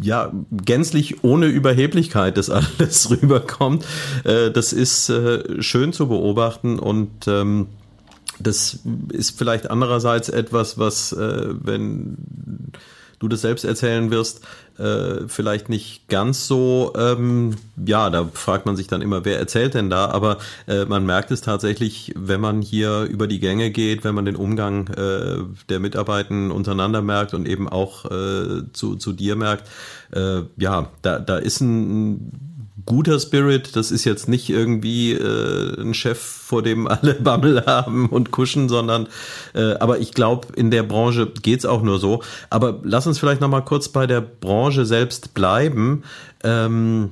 ja, 0.00 0.32
gänzlich 0.50 1.24
ohne 1.24 1.46
Überheblichkeit 1.46 2.36
das 2.36 2.50
alles 2.50 3.10
rüberkommt. 3.22 3.86
Äh, 4.24 4.50
das 4.50 4.74
ist 4.74 5.08
äh, 5.08 5.62
schön 5.62 5.94
zu 5.94 6.08
beobachten 6.08 6.78
und 6.78 7.26
das 8.42 8.80
ist 9.12 9.38
vielleicht 9.38 9.70
andererseits 9.70 10.28
etwas, 10.28 10.78
was, 10.78 11.12
äh, 11.12 11.48
wenn 11.48 12.16
du 13.18 13.28
das 13.28 13.42
selbst 13.42 13.64
erzählen 13.64 14.10
wirst, 14.10 14.40
äh, 14.78 15.28
vielleicht 15.28 15.68
nicht 15.68 16.08
ganz 16.08 16.46
so, 16.46 16.92
ähm, 16.96 17.56
ja, 17.84 18.10
da 18.10 18.28
fragt 18.32 18.66
man 18.66 18.76
sich 18.76 18.86
dann 18.86 19.02
immer, 19.02 19.24
wer 19.24 19.38
erzählt 19.38 19.74
denn 19.74 19.90
da, 19.90 20.06
aber 20.06 20.38
äh, 20.66 20.84
man 20.84 21.06
merkt 21.06 21.30
es 21.30 21.40
tatsächlich, 21.40 22.12
wenn 22.16 22.40
man 22.40 22.62
hier 22.62 23.02
über 23.02 23.26
die 23.26 23.40
Gänge 23.40 23.70
geht, 23.70 24.04
wenn 24.04 24.14
man 24.14 24.24
den 24.24 24.36
Umgang 24.36 24.88
äh, 24.88 25.38
der 25.68 25.80
Mitarbeitenden 25.80 26.50
untereinander 26.50 27.02
merkt 27.02 27.34
und 27.34 27.46
eben 27.46 27.68
auch 27.68 28.06
äh, 28.06 28.62
zu, 28.72 28.96
zu 28.96 29.12
dir 29.12 29.36
merkt, 29.36 29.68
äh, 30.12 30.42
ja, 30.56 30.88
da, 31.02 31.18
da 31.18 31.36
ist 31.36 31.60
ein 31.60 32.51
guter 32.86 33.18
Spirit. 33.18 33.76
Das 33.76 33.90
ist 33.90 34.04
jetzt 34.04 34.28
nicht 34.28 34.48
irgendwie 34.48 35.12
äh, 35.12 35.80
ein 35.80 35.94
Chef, 35.94 36.18
vor 36.18 36.62
dem 36.62 36.86
alle 36.86 37.14
Bammel 37.20 37.64
haben 37.66 38.08
und 38.08 38.30
kuschen, 38.30 38.68
sondern 38.68 39.08
äh, 39.54 39.74
aber 39.74 39.98
ich 39.98 40.12
glaube, 40.12 40.48
in 40.56 40.70
der 40.70 40.82
Branche 40.82 41.26
geht's 41.42 41.64
auch 41.64 41.82
nur 41.82 41.98
so. 41.98 42.22
Aber 42.50 42.80
lass 42.82 43.06
uns 43.06 43.18
vielleicht 43.18 43.40
noch 43.40 43.48
mal 43.48 43.62
kurz 43.62 43.88
bei 43.88 44.06
der 44.06 44.20
Branche 44.20 44.84
selbst 44.84 45.34
bleiben. 45.34 46.02
Ähm, 46.44 47.10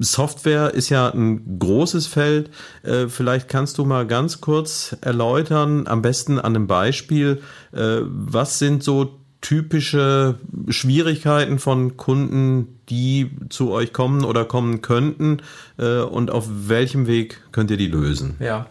Software 0.00 0.72
ist 0.72 0.88
ja 0.88 1.10
ein 1.10 1.58
großes 1.58 2.06
Feld. 2.06 2.50
Äh, 2.82 3.08
vielleicht 3.08 3.48
kannst 3.48 3.76
du 3.76 3.84
mal 3.84 4.06
ganz 4.06 4.40
kurz 4.40 4.96
erläutern, 5.02 5.86
am 5.86 6.00
besten 6.00 6.38
an 6.38 6.56
einem 6.56 6.66
Beispiel, 6.66 7.42
äh, 7.72 7.98
was 8.02 8.58
sind 8.58 8.82
so 8.82 9.19
typische 9.40 10.38
Schwierigkeiten 10.68 11.58
von 11.58 11.96
Kunden, 11.96 12.78
die 12.88 13.30
zu 13.48 13.70
euch 13.70 13.92
kommen 13.92 14.24
oder 14.24 14.44
kommen 14.44 14.82
könnten 14.82 15.38
äh, 15.78 16.00
und 16.00 16.30
auf 16.30 16.46
welchem 16.48 17.06
Weg 17.06 17.40
könnt 17.52 17.70
ihr 17.70 17.76
die 17.76 17.86
lösen? 17.86 18.36
Ja. 18.38 18.66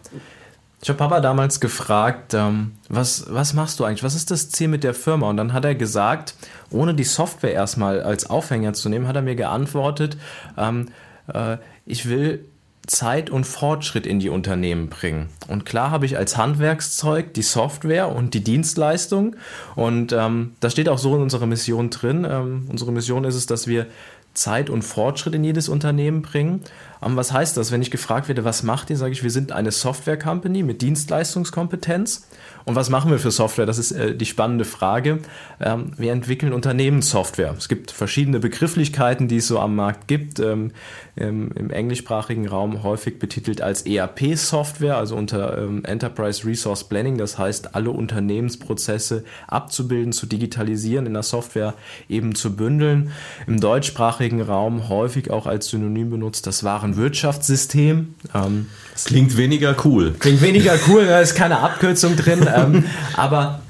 Ich 0.82 0.88
habe 0.88 0.96
Papa 0.96 1.20
damals 1.20 1.60
gefragt, 1.60 2.32
ähm, 2.32 2.72
was, 2.88 3.26
was 3.28 3.52
machst 3.52 3.80
du 3.80 3.84
eigentlich? 3.84 4.02
Was 4.02 4.14
ist 4.14 4.30
das 4.30 4.48
Ziel 4.48 4.68
mit 4.68 4.82
der 4.82 4.94
Firma? 4.94 5.28
Und 5.28 5.36
dann 5.36 5.52
hat 5.52 5.64
er 5.64 5.74
gesagt, 5.74 6.34
ohne 6.70 6.94
die 6.94 7.04
Software 7.04 7.52
erstmal 7.52 8.00
als 8.00 8.30
Aufhänger 8.30 8.72
zu 8.72 8.88
nehmen, 8.88 9.06
hat 9.06 9.16
er 9.16 9.22
mir 9.22 9.34
geantwortet, 9.34 10.16
ähm, 10.56 10.88
äh, 11.26 11.58
ich 11.84 12.08
will 12.08 12.46
Zeit 12.86 13.30
und 13.30 13.44
Fortschritt 13.44 14.06
in 14.06 14.20
die 14.20 14.28
Unternehmen 14.28 14.88
bringen. 14.88 15.28
Und 15.48 15.64
klar 15.64 15.90
habe 15.90 16.06
ich 16.06 16.16
als 16.16 16.36
Handwerkszeug 16.36 17.34
die 17.34 17.42
Software 17.42 18.08
und 18.08 18.34
die 18.34 18.42
Dienstleistung. 18.42 19.36
Und 19.76 20.12
ähm, 20.12 20.54
das 20.60 20.72
steht 20.72 20.88
auch 20.88 20.98
so 20.98 21.14
in 21.14 21.22
unserer 21.22 21.46
Mission 21.46 21.90
drin. 21.90 22.26
Ähm, 22.28 22.66
unsere 22.68 22.92
Mission 22.92 23.24
ist 23.24 23.36
es, 23.36 23.46
dass 23.46 23.66
wir 23.66 23.86
Zeit 24.34 24.70
und 24.70 24.82
Fortschritt 24.82 25.34
in 25.34 25.44
jedes 25.44 25.68
Unternehmen 25.68 26.22
bringen. 26.22 26.62
Ähm, 27.02 27.16
was 27.16 27.32
heißt 27.32 27.56
das? 27.56 27.72
Wenn 27.72 27.82
ich 27.82 27.90
gefragt 27.90 28.28
werde, 28.28 28.44
was 28.44 28.62
macht 28.62 28.90
ihr, 28.90 28.96
sage 28.96 29.12
ich, 29.12 29.22
wir 29.22 29.30
sind 29.30 29.52
eine 29.52 29.72
Software-Company 29.72 30.62
mit 30.62 30.82
Dienstleistungskompetenz. 30.82 32.28
Und 32.64 32.74
was 32.74 32.90
machen 32.90 33.10
wir 33.10 33.18
für 33.18 33.30
Software? 33.30 33.66
Das 33.66 33.78
ist 33.78 33.92
äh, 33.92 34.14
die 34.14 34.26
spannende 34.26 34.64
Frage. 34.64 35.20
Ähm, 35.60 35.92
wir 35.96 36.12
entwickeln 36.12 36.52
Unternehmenssoftware. 36.52 37.54
Es 37.56 37.68
gibt 37.68 37.90
verschiedene 37.90 38.40
Begrifflichkeiten, 38.40 39.28
die 39.28 39.36
es 39.36 39.48
so 39.48 39.58
am 39.58 39.76
Markt 39.76 40.08
gibt. 40.08 40.40
Ähm, 40.40 40.72
im, 41.16 41.50
im, 41.52 41.70
englischsprachigen 41.70 42.48
Raum 42.48 42.82
häufig 42.82 43.18
betitelt 43.18 43.60
als 43.60 43.82
ERP-Software, 43.82 44.96
also 44.96 45.16
unter 45.16 45.58
ähm, 45.58 45.84
Enterprise 45.84 46.46
Resource 46.46 46.84
Planning. 46.84 47.18
Das 47.18 47.38
heißt, 47.38 47.74
alle 47.74 47.90
Unternehmensprozesse 47.90 49.24
abzubilden, 49.46 50.12
zu 50.12 50.26
digitalisieren, 50.26 51.06
in 51.06 51.14
der 51.14 51.22
Software 51.22 51.74
eben 52.08 52.34
zu 52.34 52.56
bündeln. 52.56 53.12
Im 53.46 53.60
deutschsprachigen 53.60 54.40
Raum 54.40 54.88
häufig 54.88 55.30
auch 55.30 55.46
als 55.46 55.68
Synonym 55.68 56.10
benutzt 56.10 56.46
das 56.46 56.64
Warenwirtschaftssystem. 56.64 58.14
Ähm, 58.34 58.66
klingt 59.04 59.36
weniger 59.36 59.76
cool. 59.84 60.14
Klingt 60.18 60.42
weniger 60.42 60.74
cool, 60.88 61.06
da 61.06 61.20
ist 61.20 61.34
keine 61.34 61.60
Abkürzung 61.60 62.16
drin. 62.16 62.46
ähm, 62.54 62.84
aber 63.16 63.60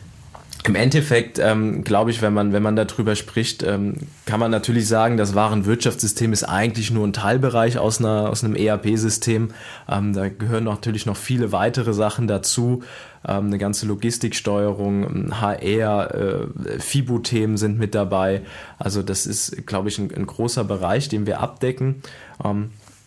im 0.65 0.75
Endeffekt 0.75 1.39
ähm, 1.39 1.85
glaube 1.85 2.11
ich, 2.11 2.21
wenn 2.21 2.35
man, 2.35 2.53
wenn 2.53 2.63
man 2.63 2.77
darüber 2.77 3.17
spricht, 3.17 3.63
ähm, 3.63 3.95
kann 4.27 4.41
man 4.41 4.51
natürlich 4.51 4.87
sagen, 4.87 5.17
das 5.17 5.35
Warenwirtschaftssystem 5.35 6.33
ist 6.35 6.45
eigentlich 6.45 6.91
nur 6.91 7.07
ein 7.07 7.15
Teilbereich 7.15 7.79
aus, 7.79 7.99
einer, 7.99 8.29
aus 8.29 8.45
einem 8.45 8.55
ERP-System. 8.55 9.53
Ähm, 9.89 10.13
da 10.13 10.29
gehören 10.29 10.65
natürlich 10.65 11.07
noch 11.07 11.17
viele 11.17 11.53
weitere 11.53 11.95
Sachen 11.95 12.29
dazu. 12.29 12.83
Ähm, 13.27 13.47
eine 13.47 13.59
ganze 13.59 13.87
Logistiksteuerung, 13.87 15.33
HR, 15.41 16.15
äh, 16.15 16.79
FIBU-Themen 16.79 17.57
sind 17.57 17.79
mit 17.79 17.95
dabei. 17.95 18.43
Also 18.79 19.03
das 19.03 19.27
ist, 19.27 19.67
glaube 19.67 19.89
ich, 19.89 19.99
ein, 19.99 20.15
ein 20.15 20.27
großer 20.27 20.65
Bereich, 20.65 21.09
den 21.09 21.27
wir 21.27 21.41
abdecken. 21.41 22.03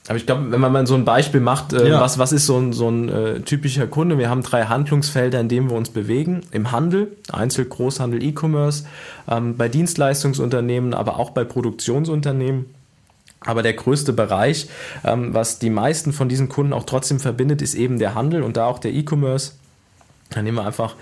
Aber 0.07 0.17
ich 0.17 0.25
glaube, 0.25 0.51
wenn 0.51 0.59
man 0.59 0.73
mal 0.73 0.85
so 0.85 0.95
ein 0.95 1.05
Beispiel 1.05 1.39
macht, 1.39 1.71
äh, 1.71 1.89
ja. 1.89 2.01
was, 2.01 2.17
was 2.17 2.33
ist 2.33 2.45
so 2.45 2.57
ein, 2.57 2.73
so 2.73 2.89
ein 2.89 3.07
äh, 3.07 3.39
typischer 3.41 3.87
Kunde? 3.87 4.17
Wir 4.17 4.29
haben 4.29 4.43
drei 4.43 4.65
Handlungsfelder, 4.65 5.39
in 5.39 5.47
denen 5.47 5.69
wir 5.69 5.77
uns 5.77 5.91
bewegen. 5.91 6.41
Im 6.51 6.73
Handel, 6.73 7.15
Einzel-, 7.31 7.65
Großhandel, 7.65 8.21
E-Commerce, 8.21 8.85
ähm, 9.29 9.55
bei 9.55 9.69
Dienstleistungsunternehmen, 9.69 10.93
aber 10.93 11.19
auch 11.19 11.29
bei 11.29 11.45
Produktionsunternehmen. 11.45 12.65
Aber 13.45 13.61
der 13.61 13.73
größte 13.73 14.11
Bereich, 14.11 14.67
ähm, 15.05 15.33
was 15.33 15.59
die 15.59 15.69
meisten 15.69 16.11
von 16.11 16.27
diesen 16.27 16.49
Kunden 16.49 16.73
auch 16.73 16.85
trotzdem 16.85 17.21
verbindet, 17.21 17.61
ist 17.61 17.75
eben 17.75 17.97
der 17.97 18.13
Handel 18.13 18.43
und 18.43 18.57
da 18.57 18.65
auch 18.65 18.79
der 18.79 18.93
E-Commerce. 18.93 19.53
Dann 20.31 20.43
nehmen 20.43 20.57
wir 20.57 20.65
einfach 20.65 20.95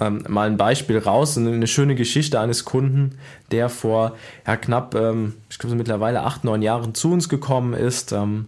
ähm, 0.00 0.24
mal 0.28 0.48
ein 0.48 0.56
Beispiel 0.56 0.98
raus, 0.98 1.36
eine, 1.36 1.66
schöne 1.66 1.94
Geschichte 1.94 2.40
eines 2.40 2.64
Kunden, 2.64 3.18
der 3.50 3.68
vor 3.68 4.16
ja, 4.46 4.56
knapp, 4.56 4.94
ähm, 4.94 5.34
ich 5.50 5.58
glaube 5.58 5.76
mittlerweile 5.76 6.22
acht, 6.22 6.44
neun 6.44 6.62
Jahren 6.62 6.94
zu 6.94 7.12
uns 7.12 7.28
gekommen 7.28 7.74
ist. 7.74 8.12
Ähm, 8.12 8.46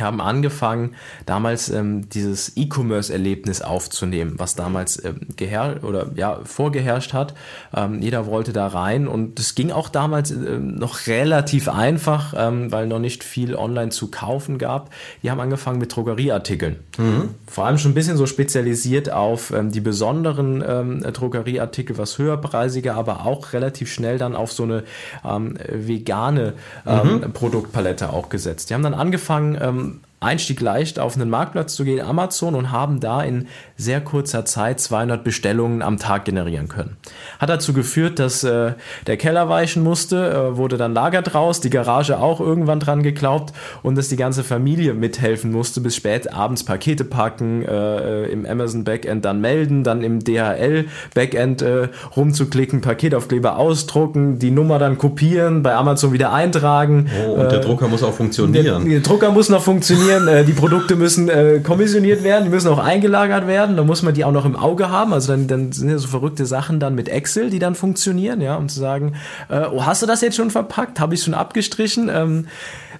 haben 0.00 0.20
angefangen, 0.20 0.94
damals 1.26 1.68
ähm, 1.70 2.08
dieses 2.08 2.56
E-Commerce-Erlebnis 2.56 3.62
aufzunehmen, 3.62 4.34
was 4.38 4.56
damals 4.56 5.02
ähm, 5.04 5.20
geherrscht 5.36 5.84
oder 5.84 6.06
ja 6.14 6.40
vorgeherrscht 6.44 7.12
hat. 7.12 7.34
Ähm, 7.74 8.00
jeder 8.00 8.26
wollte 8.26 8.52
da 8.52 8.66
rein 8.66 9.06
und 9.06 9.38
es 9.38 9.54
ging 9.54 9.70
auch 9.70 9.88
damals 9.88 10.30
ähm, 10.30 10.74
noch 10.74 11.06
relativ 11.06 11.68
einfach, 11.68 12.34
ähm, 12.36 12.72
weil 12.72 12.86
noch 12.86 12.98
nicht 12.98 13.22
viel 13.22 13.54
online 13.54 13.90
zu 13.90 14.10
kaufen 14.10 14.58
gab. 14.58 14.90
Die 15.22 15.30
haben 15.30 15.40
angefangen 15.40 15.78
mit 15.78 15.94
Drogerieartikeln, 15.94 16.76
mhm. 16.98 17.30
vor 17.46 17.66
allem 17.66 17.78
schon 17.78 17.92
ein 17.92 17.94
bisschen 17.94 18.16
so 18.16 18.26
spezialisiert 18.26 19.12
auf 19.12 19.52
ähm, 19.52 19.70
die 19.70 19.80
besonderen 19.80 20.64
ähm, 20.66 21.00
Drogerieartikel, 21.00 21.98
was 21.98 22.18
höherpreisiger, 22.18 22.94
aber 22.94 23.26
auch 23.26 23.52
relativ 23.52 23.92
schnell 23.92 24.18
dann 24.18 24.34
auf 24.34 24.52
so 24.52 24.64
eine 24.64 24.82
ähm, 25.24 25.56
vegane 25.68 26.54
ähm, 26.86 27.20
mhm. 27.20 27.32
Produktpalette 27.32 28.12
auch 28.12 28.28
gesetzt. 28.28 28.70
Die 28.70 28.74
haben 28.74 28.82
dann 28.82 28.94
angefangen 28.94 29.58
ähm, 29.60 29.83
Einstieg 30.24 30.60
leicht 30.60 30.98
auf 30.98 31.14
einen 31.16 31.30
Marktplatz 31.30 31.74
zu 31.74 31.84
gehen, 31.84 32.00
Amazon, 32.00 32.54
und 32.54 32.72
haben 32.72 33.00
da 33.00 33.22
in 33.22 33.46
sehr 33.76 34.00
kurzer 34.00 34.44
Zeit 34.44 34.80
200 34.80 35.22
Bestellungen 35.22 35.82
am 35.82 35.98
Tag 35.98 36.24
generieren 36.24 36.68
können. 36.68 36.96
Hat 37.38 37.50
dazu 37.50 37.72
geführt, 37.72 38.18
dass 38.18 38.42
äh, 38.44 38.72
der 39.06 39.16
Keller 39.16 39.48
weichen 39.48 39.82
musste, 39.82 40.30
äh, 40.30 40.56
wurde 40.56 40.76
dann 40.76 40.94
Lager 40.94 41.22
draus, 41.22 41.60
die 41.60 41.70
Garage 41.70 42.18
auch 42.18 42.40
irgendwann 42.40 42.80
dran 42.80 43.02
geglaubt 43.02 43.52
und 43.82 43.96
dass 43.96 44.08
die 44.08 44.16
ganze 44.16 44.44
Familie 44.44 44.94
mithelfen 44.94 45.52
musste, 45.52 45.80
bis 45.80 45.96
spät 45.96 46.32
abends 46.32 46.64
Pakete 46.64 47.04
packen, 47.04 47.62
äh, 47.62 48.24
im 48.26 48.46
Amazon 48.46 48.84
Backend 48.84 49.24
dann 49.24 49.40
melden, 49.40 49.84
dann 49.84 50.02
im 50.02 50.24
DHL 50.24 50.86
Backend 51.14 51.62
äh, 51.62 51.88
rumzuklicken, 52.16 52.80
Paketaufkleber 52.80 53.58
ausdrucken, 53.58 54.38
die 54.38 54.50
Nummer 54.50 54.78
dann 54.78 54.98
kopieren, 54.98 55.62
bei 55.62 55.74
Amazon 55.74 56.12
wieder 56.12 56.32
eintragen. 56.32 57.10
Oh, 57.26 57.32
und 57.32 57.52
der 57.52 57.60
äh, 57.60 57.64
Drucker 57.64 57.88
muss 57.88 58.02
auch 58.02 58.14
funktionieren. 58.14 58.64
Der, 58.64 58.78
der 58.78 59.00
Drucker 59.00 59.30
muss 59.30 59.48
noch 59.48 59.62
funktionieren 59.62 60.13
funktionieren, 60.14 60.28
äh, 60.28 60.44
die 60.44 60.52
Produkte 60.52 60.96
müssen 60.96 61.28
äh, 61.28 61.60
kommissioniert 61.60 62.22
werden, 62.22 62.44
die 62.44 62.50
müssen 62.50 62.68
auch 62.68 62.78
eingelagert 62.78 63.46
werden, 63.46 63.76
dann 63.76 63.86
muss 63.86 64.02
man 64.02 64.14
die 64.14 64.24
auch 64.24 64.32
noch 64.32 64.44
im 64.44 64.56
Auge 64.56 64.90
haben. 64.90 65.12
Also 65.12 65.32
dann, 65.32 65.46
dann 65.46 65.72
sind 65.72 65.90
ja 65.90 65.98
so 65.98 66.08
verrückte 66.08 66.46
Sachen 66.46 66.80
dann 66.80 66.94
mit 66.94 67.08
Excel, 67.08 67.50
die 67.50 67.58
dann 67.58 67.74
funktionieren, 67.74 68.40
ja, 68.40 68.56
um 68.56 68.68
zu 68.68 68.80
sagen, 68.80 69.14
äh, 69.48 69.66
oh, 69.70 69.84
hast 69.84 70.02
du 70.02 70.06
das 70.06 70.20
jetzt 70.20 70.36
schon 70.36 70.50
verpackt? 70.50 71.00
Habe 71.00 71.14
ich 71.14 71.22
schon 71.22 71.34
abgestrichen? 71.34 72.10
Ähm, 72.12 72.46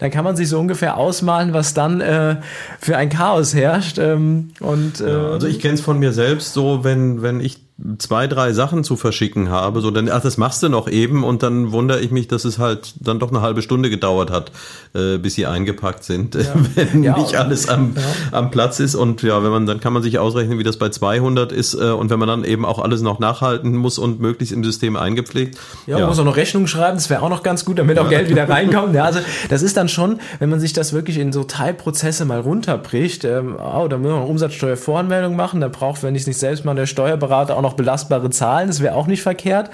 dann 0.01 0.11
kann 0.11 0.25
man 0.25 0.37
sich 0.37 0.49
so 0.49 0.59
ungefähr 0.59 0.97
ausmalen, 0.97 1.53
was 1.53 1.73
dann 1.73 2.01
äh, 2.01 2.37
für 2.81 2.97
ein 2.97 3.11
Chaos 3.11 3.55
herrscht. 3.55 3.99
Ähm, 3.99 4.51
und, 4.61 5.01
äh, 5.01 5.09
ja, 5.09 5.29
also 5.31 5.47
ich 5.47 5.61
kenne 5.61 5.75
es 5.75 5.81
von 5.81 5.99
mir 5.99 6.13
selbst 6.13 6.53
so, 6.53 6.85
wenn, 6.85 7.23
wenn 7.23 7.41
ich 7.41 7.64
zwei, 7.99 8.27
drei 8.27 8.55
Sachen 8.55 8.83
zu 8.83 8.97
verschicken 8.97 9.51
habe, 9.51 9.83
so 9.83 9.91
dann, 9.91 10.09
ach, 10.09 10.23
das 10.23 10.39
machst 10.39 10.63
du 10.63 10.71
noch 10.71 10.89
eben 10.89 11.23
und 11.23 11.43
dann 11.43 11.71
wundere 11.71 12.01
ich 12.01 12.11
mich, 12.11 12.29
dass 12.29 12.47
es 12.47 12.59
halt 12.59 12.95
dann 12.99 13.19
doch 13.19 13.31
eine 13.31 13.43
halbe 13.43 13.61
Stunde 13.61 13.91
gedauert 13.91 14.31
hat, 14.31 14.53
äh, 14.95 15.19
bis 15.19 15.35
sie 15.35 15.47
eingepackt 15.47 16.03
sind, 16.03 16.35
ja. 16.35 16.55
wenn 16.75 17.03
ja, 17.03 17.19
nicht 17.19 17.37
alles 17.37 17.69
am, 17.69 17.95
ja. 17.95 18.03
am 18.33 18.51
Platz 18.51 18.81
ist 18.81 18.95
und 18.95 19.23
ja, 19.23 19.45
wenn 19.45 19.51
man, 19.51 19.67
dann 19.67 19.81
kann 19.81 19.93
man 19.93 20.03
sich 20.03 20.19
ausrechnen, 20.19 20.59
wie 20.59 20.63
das 20.63 20.79
bei 20.79 20.89
200 20.89 21.53
ist 21.53 21.75
äh, 21.75 21.91
und 21.91 22.09
wenn 22.09 22.19
man 22.19 22.27
dann 22.27 22.45
eben 22.45 22.65
auch 22.65 22.79
alles 22.79 23.03
noch 23.03 23.19
nachhalten 23.19 23.77
muss 23.77 23.99
und 23.99 24.19
möglichst 24.19 24.55
im 24.55 24.65
System 24.65 24.97
eingepflegt. 24.97 25.59
Ja, 25.87 25.99
man 25.99 26.09
muss 26.09 26.19
auch 26.19 26.25
noch 26.25 26.37
Rechnung 26.37 26.67
schreiben, 26.67 26.97
das 26.97 27.11
wäre 27.11 27.21
auch 27.21 27.29
noch 27.29 27.43
ganz 27.43 27.67
gut, 27.67 27.79
damit 27.79 27.99
auch 27.99 28.09
Geld 28.09 28.31
wieder 28.31 28.49
reinkommt. 28.49 28.95
Ja, 28.95 29.05
also 29.05 29.21
das 29.51 29.61
ist 29.61 29.77
dann 29.77 29.91
schon, 29.91 30.21
wenn 30.39 30.49
man 30.49 30.59
sich 30.59 30.73
das 30.73 30.95
wirklich 30.95 31.19
in 31.19 31.35
so 31.35 31.45
Teilprozesse 31.45 32.25
mal 32.25 32.41
runterbricht, 32.41 33.25
ähm, 33.25 33.57
oh, 33.59 33.89
da 33.89 33.99
müssen 33.99 34.15
wir 34.15 34.21
eine 34.21 34.27
Umsatzsteuervoranmeldung 34.27 35.37
machen, 35.37 35.61
da 35.61 35.69
braucht, 35.69 36.03
wenn 36.03 36.15
ich 36.15 36.23
es 36.23 36.27
nicht 36.27 36.39
selbst 36.39 36.65
mache, 36.65 36.77
der 36.77 36.87
Steuerberater 36.87 37.59
auch 37.59 37.63
noch 37.63 37.74
belastbare 37.77 38.31
Zahlen, 38.31 38.69
das 38.69 38.81
wäre 38.81 38.95
auch 38.95 39.07
nicht 39.07 39.23
verkehrt. 39.23 39.71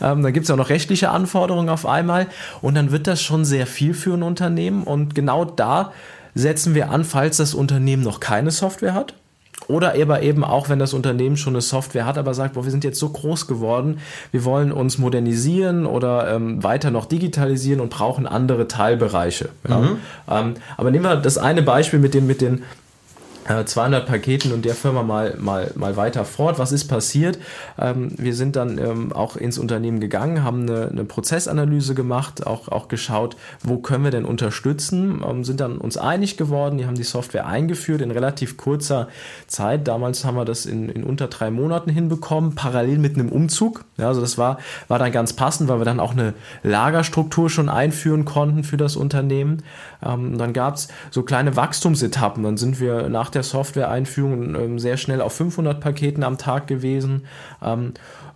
Ähm, 0.00 0.22
da 0.22 0.30
gibt 0.30 0.44
es 0.44 0.50
auch 0.50 0.56
noch 0.56 0.68
rechtliche 0.68 1.10
Anforderungen 1.10 1.68
auf 1.68 1.86
einmal 1.86 2.26
und 2.60 2.74
dann 2.74 2.90
wird 2.90 3.06
das 3.06 3.22
schon 3.22 3.44
sehr 3.44 3.66
viel 3.66 3.94
für 3.94 4.14
ein 4.14 4.22
Unternehmen 4.22 4.82
und 4.82 5.14
genau 5.14 5.44
da 5.44 5.92
setzen 6.34 6.74
wir 6.74 6.90
an, 6.90 7.04
falls 7.04 7.36
das 7.36 7.54
Unternehmen 7.54 8.02
noch 8.02 8.20
keine 8.20 8.50
Software 8.50 8.94
hat. 8.94 9.14
Oder 9.68 9.94
aber 10.00 10.22
eben 10.22 10.44
auch, 10.44 10.68
wenn 10.68 10.78
das 10.78 10.92
Unternehmen 10.92 11.36
schon 11.36 11.54
eine 11.54 11.60
Software 11.60 12.04
hat, 12.04 12.18
aber 12.18 12.34
sagt, 12.34 12.54
boah, 12.54 12.64
wir 12.64 12.70
sind 12.70 12.84
jetzt 12.84 12.98
so 12.98 13.08
groß 13.08 13.46
geworden, 13.46 13.98
wir 14.32 14.44
wollen 14.44 14.72
uns 14.72 14.98
modernisieren 14.98 15.86
oder 15.86 16.34
ähm, 16.34 16.62
weiter 16.64 16.90
noch 16.90 17.06
digitalisieren 17.06 17.80
und 17.80 17.90
brauchen 17.90 18.26
andere 18.26 18.66
Teilbereiche. 18.66 19.50
Ja? 19.68 19.78
Mhm. 19.78 19.96
Ähm, 20.28 20.54
aber 20.76 20.90
nehmen 20.90 21.04
wir 21.04 21.16
das 21.16 21.38
eine 21.38 21.62
Beispiel 21.62 22.00
mit 22.00 22.14
den, 22.14 22.26
mit 22.26 22.40
den 22.40 22.62
200 23.46 24.02
äh, 24.02 24.06
Paketen 24.06 24.52
und 24.52 24.64
der 24.64 24.74
Firma 24.74 25.02
mal, 25.02 25.36
mal, 25.38 25.70
mal 25.74 25.96
weiter 25.96 26.24
fort. 26.24 26.58
Was 26.58 26.72
ist 26.72 26.84
passiert? 26.84 27.38
Ähm, 27.78 28.12
wir 28.16 28.34
sind 28.34 28.56
dann 28.56 28.78
ähm, 28.78 29.12
auch 29.12 29.36
ins 29.36 29.58
Unternehmen 29.58 30.00
gegangen, 30.00 30.44
haben 30.44 30.62
eine, 30.62 30.88
eine 30.88 31.04
Prozessanalyse 31.04 31.94
gemacht, 31.94 32.46
auch, 32.46 32.68
auch 32.68 32.88
geschaut, 32.88 33.36
wo 33.62 33.78
können 33.78 34.04
wir 34.04 34.10
denn 34.10 34.24
unterstützen, 34.24 35.22
ähm, 35.28 35.44
sind 35.44 35.60
dann 35.60 35.78
uns 35.78 35.96
einig 35.96 36.36
geworden, 36.36 36.78
die 36.78 36.86
haben 36.86 36.94
die 36.94 37.02
Software 37.02 37.46
eingeführt 37.46 38.00
in 38.00 38.10
relativ 38.10 38.56
kurzer 38.56 39.08
Zeit. 39.46 39.88
Damals 39.88 40.24
haben 40.24 40.36
wir 40.36 40.44
das 40.44 40.66
in, 40.66 40.88
in 40.88 41.04
unter 41.04 41.26
drei 41.26 41.50
Monaten 41.50 41.90
hinbekommen, 41.90 42.54
parallel 42.54 42.98
mit 42.98 43.14
einem 43.14 43.30
Umzug. 43.30 43.84
Ja, 43.98 44.08
also 44.08 44.20
das 44.20 44.38
war, 44.38 44.58
war 44.88 44.98
dann 44.98 45.12
ganz 45.12 45.32
passend, 45.32 45.68
weil 45.68 45.80
wir 45.80 45.84
dann 45.84 46.00
auch 46.00 46.12
eine 46.12 46.34
Lagerstruktur 46.62 47.50
schon 47.50 47.68
einführen 47.68 48.24
konnten 48.24 48.64
für 48.64 48.76
das 48.76 48.96
Unternehmen. 48.96 49.62
Ähm, 50.04 50.38
dann 50.38 50.52
gab 50.52 50.76
es 50.76 50.88
so 51.10 51.22
kleine 51.22 51.56
Wachstumsetappen. 51.56 52.42
Dann 52.42 52.56
sind 52.56 52.80
wir 52.80 53.08
nach 53.08 53.31
der 53.34 53.42
Software-Einführung 53.42 54.54
ähm, 54.54 54.78
sehr 54.78 54.96
schnell 54.96 55.20
auf 55.20 55.34
500 55.34 55.80
Paketen 55.80 56.22
am 56.22 56.38
Tag 56.38 56.66
gewesen. 56.66 57.26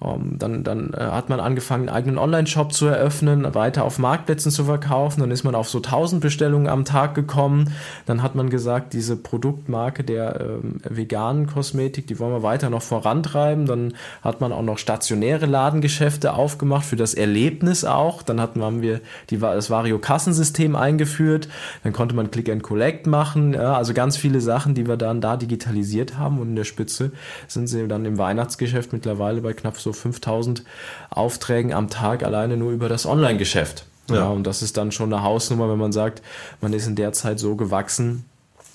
Ähm, 0.02 0.26
ähm, 0.26 0.38
dann, 0.38 0.64
dann 0.64 0.92
äh, 0.94 0.98
hat 0.98 1.28
man 1.28 1.40
angefangen, 1.40 1.88
einen 1.88 1.96
eigenen 1.96 2.18
Online-Shop 2.18 2.72
zu 2.72 2.86
eröffnen, 2.86 3.54
weiter 3.54 3.84
auf 3.84 3.98
Marktplätzen 3.98 4.50
zu 4.50 4.64
verkaufen. 4.64 5.20
Dann 5.20 5.30
ist 5.30 5.44
man 5.44 5.54
auf 5.54 5.68
so 5.68 5.78
1000 5.78 6.20
Bestellungen 6.20 6.68
am 6.68 6.84
Tag 6.84 7.14
gekommen. 7.14 7.72
Dann 8.06 8.22
hat 8.22 8.34
man 8.34 8.50
gesagt, 8.50 8.92
diese 8.92 9.16
Produktmarke 9.16 10.04
der 10.04 10.40
ähm, 10.40 10.80
veganen 10.88 11.46
Kosmetik, 11.46 12.06
die 12.06 12.18
wollen 12.18 12.32
wir 12.32 12.42
weiter 12.42 12.70
noch 12.70 12.82
vorantreiben. 12.82 13.66
Dann 13.66 13.94
hat 14.22 14.40
man 14.40 14.52
auch 14.52 14.62
noch 14.62 14.78
stationäre 14.78 15.46
Ladengeschäfte 15.46 16.34
aufgemacht 16.34 16.84
für 16.84 16.96
das 16.96 17.14
Erlebnis 17.14 17.84
auch. 17.84 18.22
Dann 18.22 18.40
hatten, 18.40 18.62
haben 18.62 18.82
wir 18.82 19.00
die, 19.30 19.38
das 19.38 19.70
Vario-Kassensystem 19.70 20.76
eingeführt. 20.76 21.48
Dann 21.82 21.92
konnte 21.92 22.14
man 22.14 22.30
Click 22.30 22.48
and 22.48 22.62
Collect 22.62 23.06
machen. 23.06 23.54
Ja, 23.54 23.74
also 23.74 23.94
ganz 23.94 24.16
viele 24.16 24.40
Sachen, 24.40 24.74
die 24.74 24.86
wir 24.86 24.96
dann 24.96 25.20
da 25.20 25.36
digitalisiert 25.36 26.18
haben. 26.18 26.38
Und 26.38 26.50
in 26.50 26.56
der 26.56 26.64
Spitze 26.64 27.12
sind 27.48 27.66
sie 27.66 27.86
dann 27.88 28.04
im 28.04 28.18
Weihnachtsgeschäft 28.18 28.92
mittlerweile 28.92 29.40
bei 29.40 29.52
knapp 29.52 29.78
so 29.86 29.92
5000 29.92 30.64
Aufträgen 31.10 31.72
am 31.72 31.88
Tag 31.88 32.24
alleine 32.24 32.56
nur 32.56 32.72
über 32.72 32.88
das 32.88 33.06
Online-Geschäft. 33.06 33.86
Ja. 34.10 34.16
ja, 34.16 34.28
und 34.28 34.44
das 34.44 34.62
ist 34.62 34.76
dann 34.76 34.92
schon 34.92 35.12
eine 35.12 35.22
Hausnummer, 35.22 35.70
wenn 35.70 35.78
man 35.78 35.92
sagt, 35.92 36.22
man 36.60 36.72
ist 36.72 36.86
in 36.86 36.96
der 36.96 37.12
Zeit 37.12 37.38
so 37.38 37.56
gewachsen, 37.56 38.24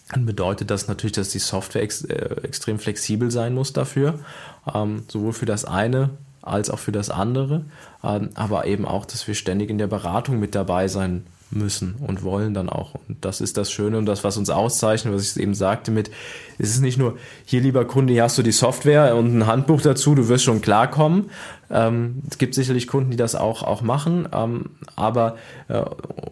dann 0.10 0.25
bedeutet 0.25 0.70
das 0.70 0.88
natürlich, 0.88 1.13
dass 1.13 1.30
die 1.30 1.39
Software 1.39 1.84
ex 1.84 2.03
äh, 2.03 2.36
extrem 2.44 2.80
flexibel 2.80 3.32
sein 3.32 3.53
muss 3.53 3.72
dafür, 3.72 4.20
ähm, 4.74 5.03
sowohl 5.08 5.34
für 5.34 5.46
das 5.46 5.63
eine 5.63 6.10
als 6.41 6.70
auch 6.70 6.80
für 6.80 6.91
das 6.91 7.10
andere, 7.10 7.63
ähm, 8.04 8.30
aber 8.34 8.65
eben 8.65 8.86
auch, 8.86 9.06
dass 9.06 9.28
wir 9.28 9.36
ständig 9.36 9.69
in 9.69 9.78
der 9.78 9.88
Beratung 9.88 10.39
mit 10.39 10.56
dabei 10.56 10.88
sein 10.88 11.26
müssen 11.52 11.96
und 12.06 12.24
wollen 12.24 12.54
dann 12.54 12.70
auch. 12.70 12.96
Und 13.08 13.24
das 13.24 13.42
ist 13.42 13.58
das 13.58 13.72
Schöne 13.72 13.98
und 13.98 14.06
das, 14.06 14.24
was 14.24 14.38
uns 14.38 14.50
auszeichnet, 14.50 15.14
was 15.14 15.36
ich 15.36 15.42
eben 15.42 15.54
sagte 15.54 15.92
mit, 15.92 16.12
es 16.58 16.70
ist 16.70 16.82
nicht 16.82 16.98
nur, 16.98 17.18
hier 17.46 17.62
lieber 17.62 17.86
Kunde, 17.86 18.14
hier 18.14 18.24
hast 18.24 18.38
du 18.38 18.44
die 18.44 18.52
Software 18.52 19.16
und 19.16 19.38
ein 19.38 19.48
Handbuch 19.48 19.82
dazu, 19.82 20.16
du 20.16 20.28
wirst 20.28 20.44
schon 20.44 20.62
klarkommen. 20.62 21.30
Ähm, 21.71 22.21
es 22.29 22.38
gibt 22.38 22.53
sicherlich 22.53 22.88
Kunden, 22.88 23.12
die 23.12 23.17
das 23.17 23.36
auch, 23.36 23.63
auch 23.63 23.81
machen, 23.81 24.27
ähm, 24.34 24.71
aber 24.95 25.38
äh, 25.67 25.81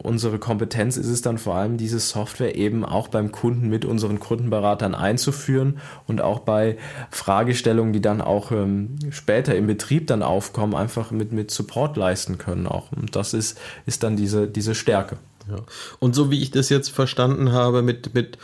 unsere 0.04 0.38
Kompetenz 0.38 0.98
ist 0.98 1.08
es 1.08 1.22
dann 1.22 1.38
vor 1.38 1.56
allem, 1.56 1.78
diese 1.78 2.00
Software 2.00 2.56
eben 2.56 2.84
auch 2.84 3.08
beim 3.08 3.32
Kunden 3.32 3.70
mit 3.70 3.86
unseren 3.86 4.20
Kundenberatern 4.20 4.96
einzuführen 4.96 5.80
und 6.08 6.22
auch 6.22 6.40
bei 6.40 6.78
Fragestellungen, 7.10 7.94
die 7.94 8.02
dann 8.02 8.22
auch 8.22 8.52
ähm, 8.52 8.96
später 9.12 9.56
im 9.56 9.68
Betrieb 9.68 10.08
dann 10.08 10.24
aufkommen, 10.24 10.76
einfach 10.76 11.12
mit, 11.12 11.32
mit 11.32 11.52
Support 11.52 11.96
leisten 11.96 12.38
können 12.38 12.68
auch. 12.68 12.92
Und 12.92 13.16
das 13.16 13.34
ist, 13.34 13.58
ist 13.86 14.04
dann 14.04 14.18
diese, 14.18 14.48
diese 14.48 14.76
Stärke. 14.76 15.18
Ja. 15.50 15.58
Und 16.00 16.16
so 16.16 16.32
wie 16.32 16.42
ich 16.42 16.52
das 16.52 16.70
jetzt 16.70 16.90
verstanden 16.90 17.52
habe 17.52 17.82
mit, 17.82 18.14
mit 18.14 18.38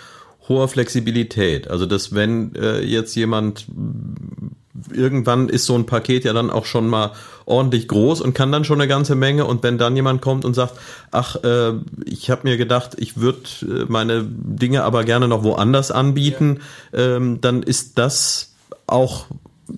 hoher 0.47 0.67
Flexibilität. 0.67 1.69
Also 1.69 1.86
dass 1.86 2.13
wenn 2.13 2.55
äh, 2.55 2.79
jetzt 2.81 3.15
jemand 3.15 3.67
irgendwann 4.92 5.50
ist 5.50 5.66
so 5.66 5.76
ein 5.76 5.86
Paket 5.86 6.26
ja 6.26 6.34
dann 6.34 6.50
auch 6.50 6.66
schon 6.66 6.88
mal 6.88 7.12
ordentlich 7.46 7.88
groß 7.88 8.22
und 8.22 8.34
kann 8.34 8.52
dann 8.52 8.66
schon 8.66 8.80
eine 8.82 8.88
ganze 8.88 9.16
Menge 9.16 9.46
und 9.46 9.64
wenn 9.64 9.78
dann 9.78 9.96
jemand 9.96 10.22
kommt 10.22 10.46
und 10.46 10.54
sagt, 10.54 10.76
ach, 11.12 11.38
äh, 11.44 11.74
ich 12.06 12.30
habe 12.30 12.42
mir 12.44 12.58
gedacht, 12.58 12.96
ich 12.98 13.18
würde 13.18 13.40
äh, 13.62 13.86
meine 13.88 14.26
Dinge 14.26 14.84
aber 14.84 15.04
gerne 15.04 15.28
noch 15.28 15.44
woanders 15.44 15.92
anbieten, 15.92 16.60
ja. 16.92 17.18
ähm, 17.18 17.40
dann 17.42 17.64
ist 17.64 17.98
das 17.98 18.54
auch 18.88 19.26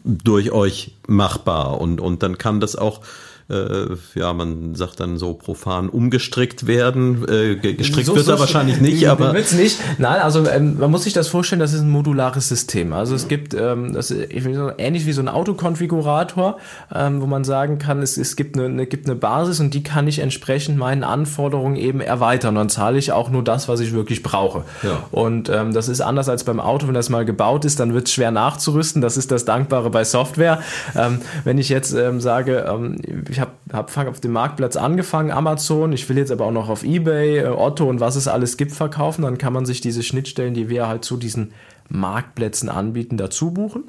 durch 0.04 0.52
euch 0.52 0.96
machbar 1.08 1.80
und 1.80 2.02
und 2.02 2.24
dann 2.24 2.38
kann 2.38 2.60
das 2.60 2.76
auch 2.76 3.02
äh, 3.50 3.96
ja, 4.16 4.34
man 4.34 4.76
sagt 4.76 5.00
dann 5.00 5.18
so 5.18 5.34
profan 5.34 5.88
umgestrickt 5.88 6.68
werden. 6.68 7.26
Äh, 7.30 7.56
gestrickt 7.56 8.06
so, 8.06 8.16
wird 8.16 8.26
so 8.26 8.34
er 8.34 8.40
wahrscheinlich 8.40 8.82
nicht, 8.82 9.08
aber. 9.08 9.34
Wird's 9.34 9.54
nicht. 9.54 9.80
Nein, 10.00 10.20
also 10.20 10.46
ähm, 10.48 10.78
man 10.80 10.92
muss 10.92 11.04
sich 11.04 11.14
das 11.14 11.30
vorstellen, 11.30 11.62
das 11.62 11.72
ist 11.72 11.82
ein 11.82 11.90
modulares 11.90 12.50
System. 12.50 12.92
Also 12.92 13.16
es 13.16 13.30
gibt, 13.30 13.54
ähm, 13.54 13.94
das 13.94 14.12
ist 14.12 14.32
ähnlich 14.34 15.06
wie 15.06 15.14
so 15.14 15.22
ein 15.22 15.30
Autokonfigurator, 15.30 16.58
ähm, 16.94 17.22
wo 17.22 17.26
man 17.26 17.46
sagen 17.46 17.78
kann, 17.78 18.02
es, 18.02 18.18
es 18.18 18.36
gibt, 18.36 18.58
eine, 18.58 18.66
eine, 18.66 18.86
gibt 18.86 19.06
eine 19.06 19.16
Basis 19.16 19.62
und 19.62 19.74
die 19.74 19.84
kann 19.84 20.08
ich 20.08 20.20
entsprechend 20.20 20.78
meinen 20.78 21.06
Anforderungen 21.06 21.78
eben 21.78 22.02
erweitern. 22.02 22.56
Dann 22.56 22.68
zahle 22.68 22.98
ich 22.98 23.14
auch 23.14 23.30
nur 23.30 23.46
das, 23.46 23.70
was 23.70 23.80
ich 23.80 23.94
wirklich 23.94 24.24
brauche. 24.24 24.66
Ja. 24.84 25.04
Und 25.12 25.48
ähm, 25.48 25.74
das 25.74 25.88
ist 25.88 26.02
anders 26.02 26.28
als 26.28 26.44
beim 26.44 26.60
Auto, 26.60 26.88
wenn 26.88 26.94
das 26.94 27.10
mal 27.10 27.24
gebaut 27.24 27.64
ist, 27.64 27.80
dann 27.80 27.94
wird 27.94 28.08
es 28.08 28.14
schwer 28.14 28.32
nachzurüsten. 28.32 29.02
Das 29.02 29.16
ist 29.16 29.32
das 29.32 29.46
Dankbare 29.46 29.90
bei 29.90 30.04
Software. 30.04 30.62
Ähm, 30.96 31.22
wenn 31.46 31.58
ich 31.58 31.70
jetzt 31.70 31.94
ähm, 31.94 32.20
sage, 32.20 32.66
ähm, 32.70 32.98
ich 33.30 33.37
habe 33.40 33.52
hab 33.72 33.96
auf 34.08 34.20
dem 34.20 34.32
Marktplatz 34.32 34.76
angefangen, 34.76 35.32
Amazon, 35.32 35.94
ich 35.94 36.08
will 36.10 36.18
jetzt 36.18 36.32
aber 36.32 36.46
auch 36.46 36.52
noch 36.52 36.70
auf 36.70 36.84
Ebay, 36.84 37.40
äh, 37.40 37.48
Otto 37.48 37.90
und 37.90 38.00
was 38.00 38.16
es 38.16 38.28
alles 38.28 38.58
gibt 38.58 38.72
verkaufen, 38.72 39.24
dann 39.24 39.38
kann 39.38 39.54
man 39.54 39.66
sich 39.66 39.82
diese 39.82 40.04
Schnittstellen, 40.04 40.54
die 40.54 40.70
wir 40.70 40.88
halt 40.88 41.06
zu 41.06 41.18
diesen 41.18 41.54
Marktplätzen 41.90 42.70
anbieten, 42.70 43.18
dazu 43.18 43.52
buchen. 43.52 43.86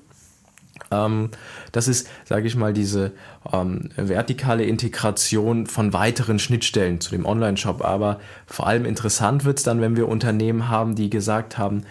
Ähm, 0.90 1.30
das 1.72 1.88
ist, 1.88 2.08
sage 2.24 2.46
ich 2.46 2.56
mal, 2.56 2.72
diese 2.72 3.12
ähm, 3.52 3.90
vertikale 3.96 4.64
Integration 4.64 5.66
von 5.66 5.92
weiteren 5.92 6.38
Schnittstellen 6.38 7.00
zu 7.00 7.10
dem 7.10 7.26
Online-Shop. 7.26 7.84
Aber 7.84 8.20
vor 8.46 8.66
allem 8.66 8.84
interessant 8.84 9.44
wird 9.44 9.58
es 9.58 9.64
dann, 9.64 9.80
wenn 9.80 9.96
wir 9.96 10.08
Unternehmen 10.08 10.68
haben, 10.68 10.94
die 10.94 11.10
gesagt 11.10 11.58
haben, 11.58 11.84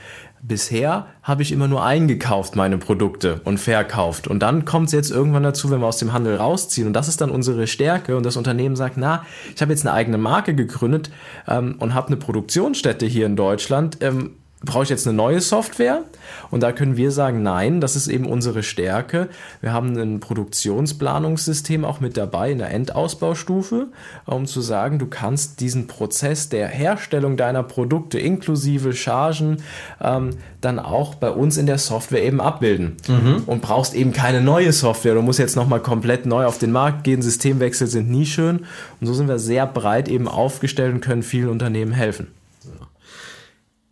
bisher 0.48 1.08
habe 1.24 1.42
ich 1.42 1.52
immer 1.52 1.68
nur 1.68 1.84
eingekauft 1.84 2.56
meine 2.56 2.78
Produkte 2.78 3.42
und 3.44 3.60
verkauft. 3.60 4.28
Und 4.28 4.40
dann 4.40 4.66
kommt 4.66 4.88
es 4.88 4.94
jetzt 4.94 5.12
irgendwann 5.12 5.44
dazu, 5.44 5.70
wenn 5.70 5.82
wir 5.82 5.88
aus 5.88 5.98
dem 5.98 6.14
Handel 6.14 6.38
rausziehen. 6.38 6.88
Und 6.88 6.94
das 6.94 7.08
ist 7.08 7.22
dann 7.22 7.30
unsere 7.30 7.68
Stärke. 7.68 8.16
Und 8.16 8.26
das 8.26 8.38
Unternehmen 8.38 8.76
sagt, 8.76 8.98
na, 8.98 9.26
ich 9.54 9.62
habe 9.62 9.72
jetzt 9.72 9.86
eine 9.86 9.94
eigene 9.94 10.18
Marke 10.18 10.56
gegründet 10.56 11.12
ähm, 11.48 11.76
und 11.80 11.94
habe 11.94 12.08
eine 12.08 12.18
Produktionsstätte 12.18 13.06
hier 13.06 13.26
in 13.26 13.36
Deutschland. 13.36 13.98
Ähm, 14.02 14.36
brauche 14.63 14.84
ich 14.84 14.89
jetzt 14.89 15.08
eine 15.08 15.15
neue 15.15 15.39
Software? 15.39 16.02
Und 16.50 16.63
da 16.63 16.72
können 16.72 16.98
wir 16.98 17.12
sagen, 17.12 17.43
nein, 17.43 17.80
das 17.80 17.96
ist 17.96 18.08
eben 18.08 18.26
unsere 18.26 18.63
Stärke. 18.63 19.30
Wir 19.62 19.72
haben 19.72 19.96
ein 19.98 20.20
Produktionsplanungssystem 20.20 21.86
auch 21.86 22.00
mit 22.00 22.17
dabei 22.17 22.52
in 22.52 22.58
der 22.58 22.72
Endausbaustufe, 22.72 23.88
um 24.26 24.46
zu 24.48 24.62
sagen, 24.62 24.98
du 24.98 25.06
kannst 25.06 25.60
diesen 25.60 25.88
Prozess 25.88 26.50
der 26.50 26.67
Herstellung 26.67 27.38
deiner 27.38 27.63
Produkte 27.63 28.20
inklusive 28.20 28.93
Chargen 28.93 29.58
ähm, 30.02 30.32
dann 30.60 30.80
auch 30.80 31.15
bei 31.15 31.30
uns 31.30 31.58
in 31.58 31.67
der 31.67 31.78
Software 31.78 32.24
eben 32.24 32.41
abbilden. 32.41 32.98
Mhm. 33.08 33.43
Und 33.46 33.62
brauchst 33.62 33.93
eben 33.93 34.12
keine 34.12 34.41
neue 34.41 34.74
Software. 34.74 35.13
Du 35.13 35.22
musst 35.22 35.39
jetzt 35.39 35.56
nochmal 35.56 35.82
komplett 35.82 36.26
neu 36.26 36.46
auf 36.46 36.58
den 36.58 36.72
Markt 36.72 37.04
gehen. 37.04 37.22
Systemwechsel 37.22 37.88
sind 37.88 38.10
nie 38.10 38.26
schön. 38.26 38.65
Und 39.00 39.08
so 39.08 39.13
sind 39.13 39.28
wir 39.28 39.38
sehr 39.38 39.67
breit 39.67 40.08
eben 40.08 40.28
aufgestellt 40.28 40.96
und 40.96 41.02
können 41.02 41.22
vielen 41.22 41.50
Unternehmen 41.50 41.91
helfen. 41.91 42.28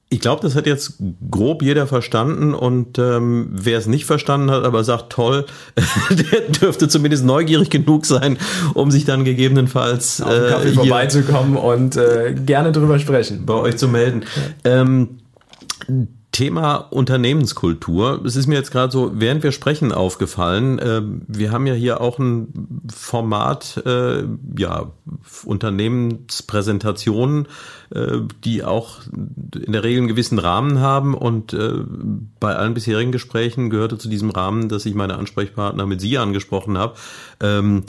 Ich 0.09 0.19
glaube, 0.19 0.41
das 0.43 0.55
hat 0.55 0.67
jetzt 0.67 0.99
grob 1.31 1.63
jeder 1.63 1.87
verstanden 1.87 2.53
und 2.53 2.99
ähm, 2.99 3.49
wer 3.51 3.79
es 3.79 3.87
nicht 3.87 4.05
verstanden 4.05 4.51
hat, 4.51 4.63
aber 4.63 4.83
sagt 4.83 5.11
toll, 5.11 5.45
der 6.09 6.41
dürfte 6.41 6.87
zumindest 6.87 7.25
neugierig 7.25 7.71
genug 7.71 8.05
sein, 8.05 8.37
um 8.75 8.91
sich 8.91 9.05
dann 9.05 9.25
gegebenenfalls 9.25 10.21
auf 10.21 10.29
den 10.29 10.49
Kaffee 10.49 10.69
äh, 10.69 10.73
vorbeizukommen 10.73 11.57
und 11.57 11.97
äh, 11.97 12.35
gerne 12.35 12.71
drüber 12.71 12.99
sprechen. 12.99 13.45
Bei 13.47 13.55
euch 13.55 13.77
zu 13.77 13.87
melden. 13.87 14.23
Ja. 14.63 14.81
Ähm, 14.81 15.17
Thema 16.35 16.75
Unternehmenskultur. 16.75 18.21
Es 18.25 18.35
ist 18.35 18.47
mir 18.47 18.55
jetzt 18.55 18.71
gerade 18.71 18.91
so, 18.91 19.13
während 19.15 19.41
wir 19.41 19.53
sprechen, 19.53 19.93
aufgefallen. 19.93 20.79
Äh, 20.79 21.01
wir 21.29 21.53
haben 21.53 21.65
ja 21.65 21.73
hier 21.73 22.01
auch 22.01 22.19
ein 22.19 22.81
Format, 22.93 23.81
äh, 23.85 24.25
ja, 24.57 24.91
Unternehmenspräsentationen, 25.45 27.47
äh, 27.91 28.17
die 28.43 28.65
auch 28.65 29.03
in 29.05 29.71
der 29.71 29.85
Regel 29.85 29.99
einen 29.99 30.09
gewissen 30.09 30.37
Rahmen 30.37 30.81
haben. 30.81 31.13
Und 31.13 31.53
äh, 31.53 31.71
bei 32.41 32.53
allen 32.53 32.73
bisherigen 32.73 33.13
Gesprächen 33.13 33.69
gehörte 33.69 33.97
zu 33.97 34.09
diesem 34.09 34.29
Rahmen, 34.29 34.67
dass 34.67 34.85
ich 34.85 34.93
meine 34.93 35.15
Ansprechpartner 35.15 35.85
mit 35.85 36.01
Sie 36.01 36.17
angesprochen 36.17 36.77
habe. 36.77 36.95
Ähm, 37.39 37.85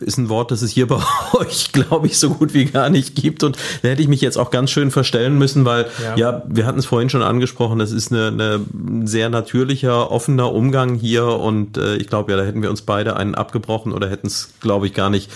ist 0.00 0.18
ein 0.18 0.28
Wort, 0.28 0.50
das 0.50 0.62
es 0.62 0.70
hier 0.70 0.86
bei 0.88 1.00
euch, 1.34 1.72
glaube 1.72 2.06
ich, 2.06 2.18
so 2.18 2.30
gut 2.30 2.54
wie 2.54 2.66
gar 2.66 2.90
nicht 2.90 3.14
gibt. 3.14 3.42
Und 3.42 3.56
da 3.82 3.88
hätte 3.88 4.02
ich 4.02 4.08
mich 4.08 4.20
jetzt 4.20 4.36
auch 4.36 4.50
ganz 4.50 4.70
schön 4.70 4.90
verstellen 4.90 5.38
müssen, 5.38 5.64
weil, 5.64 5.86
ja, 6.02 6.16
ja 6.16 6.42
wir 6.48 6.66
hatten 6.66 6.78
es 6.78 6.86
vorhin 6.86 7.10
schon 7.10 7.22
angesprochen, 7.22 7.78
das 7.78 7.92
ist 7.92 8.12
eine, 8.12 8.28
eine 8.28 9.06
sehr 9.06 9.30
natürlicher, 9.30 10.10
offener 10.10 10.52
Umgang 10.52 10.94
hier. 10.94 11.26
Und 11.26 11.76
äh, 11.76 11.96
ich 11.96 12.08
glaube, 12.08 12.32
ja, 12.32 12.38
da 12.38 12.44
hätten 12.44 12.62
wir 12.62 12.70
uns 12.70 12.82
beide 12.82 13.16
einen 13.16 13.34
abgebrochen 13.34 13.92
oder 13.92 14.08
hätten 14.08 14.26
es, 14.26 14.50
glaube 14.60 14.86
ich, 14.86 14.94
gar 14.94 15.10
nicht 15.10 15.30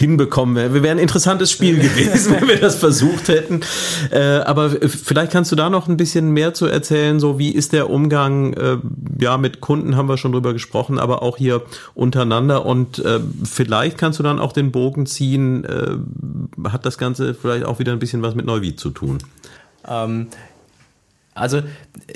hinbekommen. 0.00 0.56
Wir 0.56 0.82
wären 0.82 0.96
ein 0.96 1.02
interessantes 1.02 1.50
Spiel 1.52 1.78
gewesen, 1.78 2.34
wenn 2.34 2.48
wir 2.48 2.58
das 2.58 2.76
versucht 2.76 3.28
hätten. 3.28 3.60
Äh, 4.10 4.38
aber 4.38 4.70
vielleicht 4.70 5.30
kannst 5.30 5.52
du 5.52 5.56
da 5.56 5.68
noch 5.68 5.88
ein 5.88 5.96
bisschen 5.96 6.30
mehr 6.30 6.54
zu 6.54 6.66
erzählen. 6.66 7.20
So, 7.20 7.38
wie 7.38 7.50
ist 7.50 7.72
der 7.72 7.90
Umgang? 7.90 8.54
Äh, 8.54 8.78
ja, 9.20 9.36
mit 9.36 9.60
Kunden 9.60 9.96
haben 9.96 10.08
wir 10.08 10.16
schon 10.16 10.32
drüber 10.32 10.54
gesprochen, 10.54 10.98
aber 10.98 11.22
auch 11.22 11.36
hier 11.36 11.62
untereinander. 11.94 12.64
Und 12.64 12.98
äh, 13.00 13.20
vielleicht 13.44 13.98
kannst 13.98 14.18
du 14.18 14.22
dann 14.22 14.40
auch 14.40 14.52
den 14.52 14.72
Bogen 14.72 15.04
ziehen. 15.04 15.64
Äh, 15.64 15.98
hat 16.68 16.86
das 16.86 16.96
Ganze 16.96 17.34
vielleicht 17.34 17.66
auch 17.66 17.78
wieder 17.78 17.92
ein 17.92 17.98
bisschen 17.98 18.22
was 18.22 18.34
mit 18.34 18.46
Neuwied 18.46 18.80
zu 18.80 18.90
tun? 18.90 19.18
Ähm, 19.86 20.28
also 21.34 21.62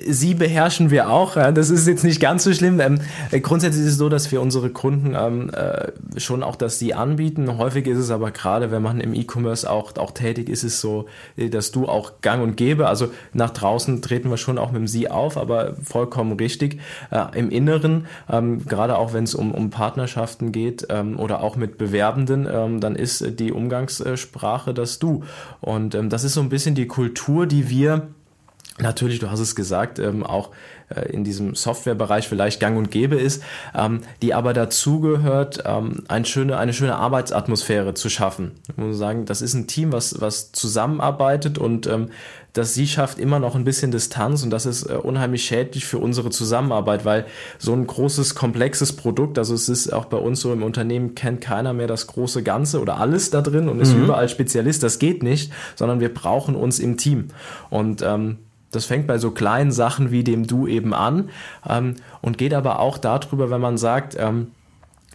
sie 0.06 0.34
beherrschen 0.34 0.90
wir 0.90 1.08
auch. 1.08 1.34
Das 1.34 1.70
ist 1.70 1.86
jetzt 1.86 2.04
nicht 2.04 2.20
ganz 2.20 2.44
so 2.44 2.52
schlimm. 2.52 2.80
Ähm, 2.80 3.00
grundsätzlich 3.42 3.84
ist 3.84 3.92
es 3.92 3.98
so, 3.98 4.08
dass 4.08 4.32
wir 4.32 4.42
unsere 4.42 4.70
Kunden 4.70 5.14
ähm, 5.16 5.50
äh, 5.50 6.20
schon 6.20 6.42
auch 6.42 6.56
das 6.56 6.78
sie 6.78 6.94
anbieten. 6.94 7.58
Häufig 7.58 7.86
ist 7.86 7.98
es 7.98 8.10
aber 8.10 8.32
gerade, 8.32 8.70
wenn 8.70 8.82
man 8.82 9.00
im 9.00 9.14
E-Commerce 9.14 9.70
auch, 9.70 9.96
auch 9.96 10.10
tätig 10.10 10.48
ist, 10.48 10.64
ist 10.64 10.74
es 10.74 10.80
so, 10.80 11.06
äh, 11.36 11.48
dass 11.48 11.70
du 11.70 11.86
auch 11.86 12.20
gang 12.22 12.42
und 12.42 12.56
gäbe. 12.56 12.88
Also 12.88 13.08
nach 13.32 13.50
draußen 13.50 14.02
treten 14.02 14.30
wir 14.30 14.36
schon 14.36 14.58
auch 14.58 14.72
mit 14.72 14.80
dem 14.80 14.88
sie 14.88 15.08
auf, 15.08 15.36
aber 15.36 15.74
vollkommen 15.82 16.32
richtig. 16.32 16.80
Äh, 17.10 17.38
Im 17.38 17.50
Inneren, 17.50 18.06
ähm, 18.30 18.66
gerade 18.66 18.98
auch 18.98 19.12
wenn 19.12 19.24
es 19.24 19.34
um, 19.34 19.52
um 19.52 19.70
Partnerschaften 19.70 20.50
geht 20.50 20.86
ähm, 20.90 21.18
oder 21.18 21.42
auch 21.42 21.56
mit 21.56 21.78
Bewerbenden, 21.78 22.48
ähm, 22.50 22.80
dann 22.80 22.96
ist 22.96 23.38
die 23.38 23.52
Umgangssprache 23.52 24.74
das 24.74 24.98
du. 24.98 25.22
Und 25.60 25.94
ähm, 25.94 26.10
das 26.10 26.24
ist 26.24 26.34
so 26.34 26.40
ein 26.40 26.48
bisschen 26.48 26.74
die 26.74 26.88
Kultur, 26.88 27.46
die 27.46 27.70
wir 27.70 28.08
natürlich, 28.78 29.20
du 29.20 29.30
hast 29.30 29.40
es 29.40 29.54
gesagt, 29.54 29.98
ähm, 29.98 30.24
auch 30.24 30.50
äh, 30.88 31.08
in 31.12 31.24
diesem 31.24 31.54
Softwarebereich 31.54 32.28
vielleicht 32.28 32.60
gang 32.60 32.76
und 32.76 32.90
gäbe 32.90 33.16
ist, 33.16 33.42
ähm, 33.74 34.00
die 34.20 34.34
aber 34.34 34.52
dazugehört, 34.52 35.62
ähm, 35.64 36.02
eine, 36.08 36.24
schöne, 36.24 36.58
eine 36.58 36.72
schöne 36.72 36.96
Arbeitsatmosphäre 36.96 37.94
zu 37.94 38.08
schaffen. 38.08 38.52
Ich 38.68 38.76
muss 38.76 38.98
sagen, 38.98 39.26
das 39.26 39.42
ist 39.42 39.54
ein 39.54 39.66
Team, 39.66 39.92
was, 39.92 40.20
was 40.20 40.52
zusammenarbeitet 40.52 41.58
und 41.58 41.86
ähm, 41.86 42.10
dass 42.52 42.72
sie 42.72 42.86
schafft 42.86 43.18
immer 43.18 43.40
noch 43.40 43.56
ein 43.56 43.64
bisschen 43.64 43.90
Distanz 43.90 44.44
und 44.44 44.50
das 44.50 44.64
ist 44.64 44.84
äh, 44.84 44.94
unheimlich 44.94 45.44
schädlich 45.44 45.86
für 45.86 45.98
unsere 45.98 46.30
Zusammenarbeit, 46.30 47.04
weil 47.04 47.26
so 47.58 47.72
ein 47.72 47.86
großes, 47.86 48.34
komplexes 48.34 48.92
Produkt, 48.92 49.38
also 49.38 49.54
es 49.54 49.68
ist 49.68 49.92
auch 49.92 50.04
bei 50.04 50.18
uns 50.18 50.40
so 50.40 50.52
im 50.52 50.62
Unternehmen, 50.62 51.14
kennt 51.14 51.40
keiner 51.40 51.72
mehr 51.72 51.88
das 51.88 52.06
große 52.06 52.42
Ganze 52.42 52.80
oder 52.80 52.98
alles 52.98 53.30
da 53.30 53.40
drin 53.40 53.68
und 53.68 53.80
ist 53.80 53.94
mhm. 53.94 54.04
überall 54.04 54.28
Spezialist, 54.28 54.82
das 54.82 54.98
geht 54.98 55.22
nicht, 55.22 55.52
sondern 55.74 56.00
wir 56.00 56.12
brauchen 56.12 56.54
uns 56.54 56.78
im 56.78 56.96
Team. 56.96 57.28
Und 57.70 58.02
ähm, 58.02 58.38
das 58.74 58.84
fängt 58.84 59.06
bei 59.06 59.18
so 59.18 59.30
kleinen 59.30 59.72
Sachen 59.72 60.10
wie 60.10 60.24
dem 60.24 60.46
Du 60.46 60.66
eben 60.66 60.94
an 60.94 61.30
ähm, 61.68 61.96
und 62.20 62.38
geht 62.38 62.54
aber 62.54 62.80
auch 62.80 62.98
darüber, 62.98 63.50
wenn 63.50 63.60
man 63.60 63.78
sagt, 63.78 64.16
ähm, 64.18 64.48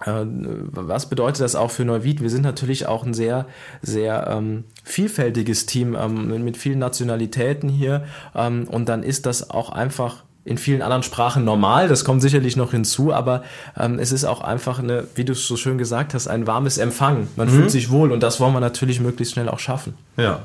äh, 0.06 0.26
was 0.72 1.10
bedeutet 1.10 1.42
das 1.42 1.56
auch 1.56 1.72
für 1.72 1.86
Neuwied? 1.86 2.22
Wir 2.22 2.30
sind 2.30 2.44
natürlich 2.44 2.86
auch 2.88 3.06
ein 3.06 3.14
sehr, 3.14 3.46
sehr 3.82 4.28
ähm, 4.30 4.66
vielfältiges 4.84 5.66
Team 5.66 5.96
ähm, 6.00 6.44
mit 6.44 6.58
vielen 6.58 6.80
Nationalitäten 6.80 7.70
hier 7.70 8.06
ähm, 8.36 8.68
und 8.70 8.90
dann 8.90 9.04
ist 9.04 9.26
das 9.26 9.50
auch 9.50 9.70
einfach 9.70 10.24
in 10.46 10.58
vielen 10.58 10.82
anderen 10.82 11.04
Sprachen 11.04 11.44
normal, 11.44 11.88
das 11.90 12.06
kommt 12.06 12.22
sicherlich 12.22 12.56
noch 12.56 12.72
hinzu, 12.72 13.14
aber 13.14 13.44
ähm, 13.78 14.00
es 14.00 14.12
ist 14.12 14.24
auch 14.24 14.42
einfach 14.42 14.80
eine, 14.80 15.06
wie 15.16 15.26
du 15.26 15.34
es 15.34 15.46
so 15.46 15.58
schön 15.58 15.78
gesagt 15.78 16.14
hast, 16.14 16.28
ein 16.28 16.48
warmes 16.48 16.78
Empfangen. 16.78 17.28
Man 17.36 17.50
mhm. 17.50 17.52
fühlt 17.52 17.72
sich 17.72 17.92
wohl 17.92 18.12
und 18.12 18.24
das 18.24 18.40
wollen 18.40 18.54
wir 18.54 18.60
natürlich 18.60 19.00
möglichst 19.00 19.34
schnell 19.34 19.50
auch 19.50 19.60
schaffen. 19.60 19.96
Ja, 20.18 20.40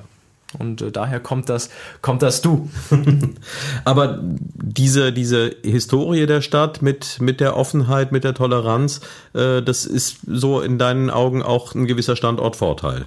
und 0.58 0.82
äh, 0.82 0.90
daher 0.90 1.20
kommt 1.20 1.48
das, 1.48 1.70
kommt 2.02 2.22
das 2.22 2.42
du. 2.42 2.68
Aber 3.84 4.20
diese, 4.22 5.12
diese 5.12 5.54
Historie 5.62 6.26
der 6.26 6.40
Stadt 6.40 6.82
mit, 6.82 7.20
mit 7.20 7.40
der 7.40 7.56
Offenheit, 7.56 8.12
mit 8.12 8.24
der 8.24 8.34
Toleranz, 8.34 9.00
äh, 9.34 9.62
das 9.62 9.84
ist 9.84 10.18
so 10.26 10.60
in 10.60 10.78
deinen 10.78 11.10
Augen 11.10 11.42
auch 11.42 11.74
ein 11.74 11.86
gewisser 11.86 12.16
Standortvorteil. 12.16 13.06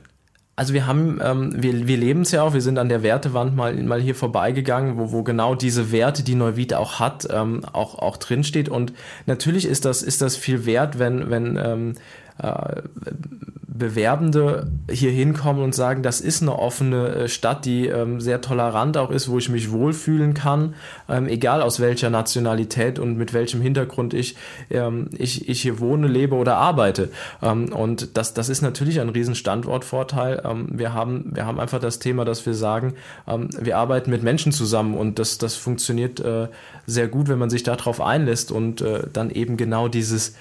Also 0.57 0.73
wir 0.73 0.87
haben, 0.87 1.19
ähm, 1.23 1.53
wir, 1.55 1.87
wir 1.87 1.97
leben 1.97 2.21
es 2.21 2.31
ja 2.31 2.41
auch, 2.41 2.55
wir 2.55 2.61
sind 2.61 2.79
an 2.79 2.89
der 2.89 3.03
Wertewand 3.03 3.55
mal, 3.55 3.75
mal 3.75 4.01
hier 4.01 4.15
vorbeigegangen, 4.15 4.97
wo, 4.97 5.11
wo 5.11 5.21
genau 5.21 5.53
diese 5.53 5.91
Werte, 5.91 6.23
die 6.23 6.33
Neuwied 6.33 6.73
auch 6.73 6.99
hat, 6.99 7.27
ähm, 7.31 7.63
auch, 7.73 7.99
auch 7.99 8.17
drinsteht. 8.17 8.67
Und 8.67 8.91
natürlich 9.27 9.65
ist 9.65 9.85
das, 9.85 10.01
ist 10.01 10.23
das 10.23 10.35
viel 10.35 10.65
wert, 10.65 10.97
wenn, 10.97 11.29
wenn 11.29 11.59
ähm, 11.63 11.93
äh, 12.41 12.81
Bewerbende 13.77 14.71
hier 14.89 15.11
hinkommen 15.11 15.63
und 15.63 15.75
sagen, 15.75 16.03
das 16.03 16.21
ist 16.21 16.41
eine 16.41 16.57
offene 16.57 17.07
äh, 17.09 17.27
Stadt, 17.27 17.65
die 17.65 17.87
ähm, 17.87 18.19
sehr 18.21 18.41
tolerant 18.41 18.97
auch 18.97 19.11
ist, 19.11 19.29
wo 19.29 19.37
ich 19.37 19.49
mich 19.49 19.71
wohlfühlen 19.71 20.33
kann, 20.33 20.75
ähm, 21.09 21.27
egal 21.27 21.61
aus 21.61 21.79
welcher 21.79 22.09
Nationalität 22.09 22.99
und 22.99 23.17
mit 23.17 23.33
welchem 23.33 23.61
Hintergrund 23.61 24.13
ich, 24.13 24.35
ähm, 24.69 25.09
ich, 25.17 25.47
ich 25.49 25.61
hier 25.61 25.79
wohne, 25.79 26.07
lebe 26.07 26.35
oder 26.35 26.57
arbeite. 26.57 27.09
Ähm, 27.41 27.71
und 27.73 28.17
das, 28.17 28.33
das 28.33 28.49
ist 28.49 28.61
natürlich 28.61 28.99
ein 28.99 29.09
riesen 29.09 29.35
Standortvorteil. 29.35 30.41
Ähm, 30.45 30.67
wir, 30.71 30.93
haben, 30.93 31.31
wir 31.33 31.45
haben 31.45 31.59
einfach 31.59 31.79
das 31.79 31.99
Thema, 31.99 32.25
dass 32.25 32.45
wir 32.45 32.53
sagen, 32.53 32.93
ähm, 33.27 33.49
wir 33.59 33.77
arbeiten 33.77 34.09
mit 34.09 34.23
Menschen 34.23 34.51
zusammen 34.51 34.95
und 34.95 35.19
das, 35.19 35.37
das 35.37 35.55
funktioniert 35.55 36.19
äh, 36.19 36.47
sehr 36.85 37.07
gut, 37.07 37.27
wenn 37.27 37.39
man 37.39 37.49
sich 37.49 37.63
darauf 37.63 38.01
einlässt 38.01 38.51
und 38.51 38.81
äh, 38.81 39.03
dann 39.11 39.29
eben 39.29 39.57
genau 39.57 39.87
dieses 39.87 40.35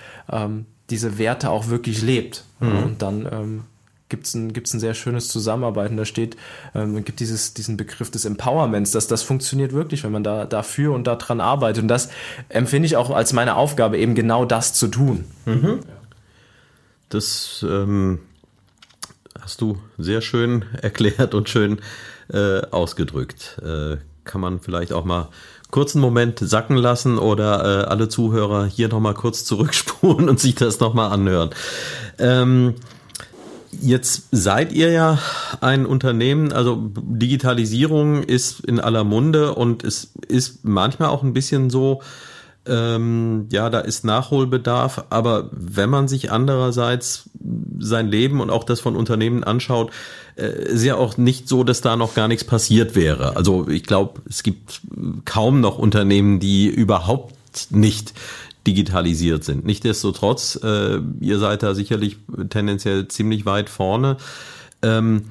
diese 0.91 1.19
Werte 1.19 1.51
auch 1.51 1.69
wirklich 1.69 2.03
lebt. 2.03 2.45
Mhm. 2.61 2.83
Und 2.83 3.03
dann 3.03 3.29
ähm, 3.31 3.65
gibt 4.09 4.27
es 4.27 4.35
ein, 4.35 4.53
gibt's 4.53 4.73
ein 4.73 4.81
sehr 4.81 4.95
schönes 4.95 5.29
Zusammenarbeiten. 5.29 5.97
Da 5.97 6.05
steht, 6.05 6.37
ähm, 6.75 7.05
gibt 7.05 7.21
dieses, 7.21 7.55
diesen 7.55 7.77
Begriff 7.77 8.11
des 8.11 8.25
Empowerments, 8.25 8.93
dass 8.93 9.09
das 9.09 9.23
funktioniert 9.23 9.73
wirklich, 9.73 10.05
wenn 10.05 10.13
man 10.13 10.25
da 10.25 10.45
dafür 10.45 10.93
und 10.93 11.07
daran 11.07 11.41
arbeitet. 11.41 11.83
Und 11.83 11.89
das 11.89 12.09
empfinde 12.49 12.87
ich 12.87 12.97
auch 12.97 13.11
als 13.11 13.33
meine 13.33 13.57
Aufgabe, 13.57 13.99
eben 13.99 14.15
genau 14.15 14.45
das 14.45 14.75
zu 14.75 14.89
tun. 14.89 15.25
Mhm. 15.45 15.81
Das 17.09 17.65
ähm, 17.69 18.21
hast 19.41 19.61
du 19.61 19.79
sehr 19.99 20.21
schön 20.21 20.65
erklärt 20.83 21.35
und 21.35 21.49
schön 21.49 21.81
äh, 22.33 22.63
ausgedrückt. 22.71 23.61
Äh, 23.63 23.97
kann 24.25 24.41
man 24.41 24.61
vielleicht 24.61 24.93
auch 24.93 25.05
mal 25.05 25.29
kurzen 25.71 26.01
Moment 26.01 26.39
sacken 26.39 26.77
lassen 26.77 27.19
oder 27.19 27.83
äh, 27.83 27.85
alle 27.87 28.09
Zuhörer 28.09 28.67
hier 28.67 28.89
nochmal 28.89 29.15
kurz 29.15 29.45
zurückspulen 29.45 30.29
und 30.29 30.41
sich 30.41 30.55
das 30.55 30.81
nochmal 30.81 31.13
anhören. 31.13 31.51
Ähm, 32.19 32.75
Jetzt 33.81 34.29
seid 34.31 34.73
ihr 34.73 34.91
ja 34.91 35.19
ein 35.61 35.87
Unternehmen, 35.87 36.53
also 36.53 36.91
Digitalisierung 36.97 38.23
ist 38.23 38.61
in 38.61 38.81
aller 38.81 39.05
Munde 39.05 39.55
und 39.55 39.85
es 39.85 40.13
ist 40.29 40.65
manchmal 40.65 41.09
auch 41.09 41.23
ein 41.23 41.33
bisschen 41.33 41.69
so, 41.69 42.01
ähm, 42.67 43.49
ja, 43.51 43.71
da 43.71 43.81
ist 43.81 44.05
Nachholbedarf, 44.05 45.05
aber 45.11 45.49
wenn 45.53 45.91
man 45.91 46.09
sich 46.09 46.31
andererseits 46.31 47.31
sein 47.79 48.09
Leben 48.09 48.41
und 48.41 48.51
auch 48.51 48.65
das 48.65 48.81
von 48.81 48.97
Unternehmen 48.97 49.45
anschaut, 49.45 49.91
äh, 50.37 50.47
ist 50.47 50.85
ja 50.85 50.97
auch 50.97 51.17
nicht 51.17 51.49
so, 51.49 51.65
dass 51.65 51.81
da 51.81 51.97
noch 51.97 52.15
gar 52.15 52.29
nichts 52.29 52.45
passiert 52.45 52.95
wäre. 52.95 53.37
Also 53.37 53.69
ich 53.69 53.85
glaube, 53.85 54.21
es 54.29 54.43
gibt 54.43 54.81
kaum 55.25 55.61
noch 55.61 55.79
Unternehmen, 55.79 56.41
die 56.41 56.67
überhaupt 56.67 57.35
nicht 57.71 58.13
digitalisiert 58.67 59.45
sind. 59.45 59.65
Nichtsdestotrotz, 59.65 60.59
äh, 60.63 60.99
ihr 61.21 61.39
seid 61.39 61.63
da 61.63 61.75
sicherlich 61.75 62.19
tendenziell 62.51 63.09
ziemlich 63.09 63.47
weit 63.47 63.71
vorne. 63.71 64.17
Ähm, 64.83 65.27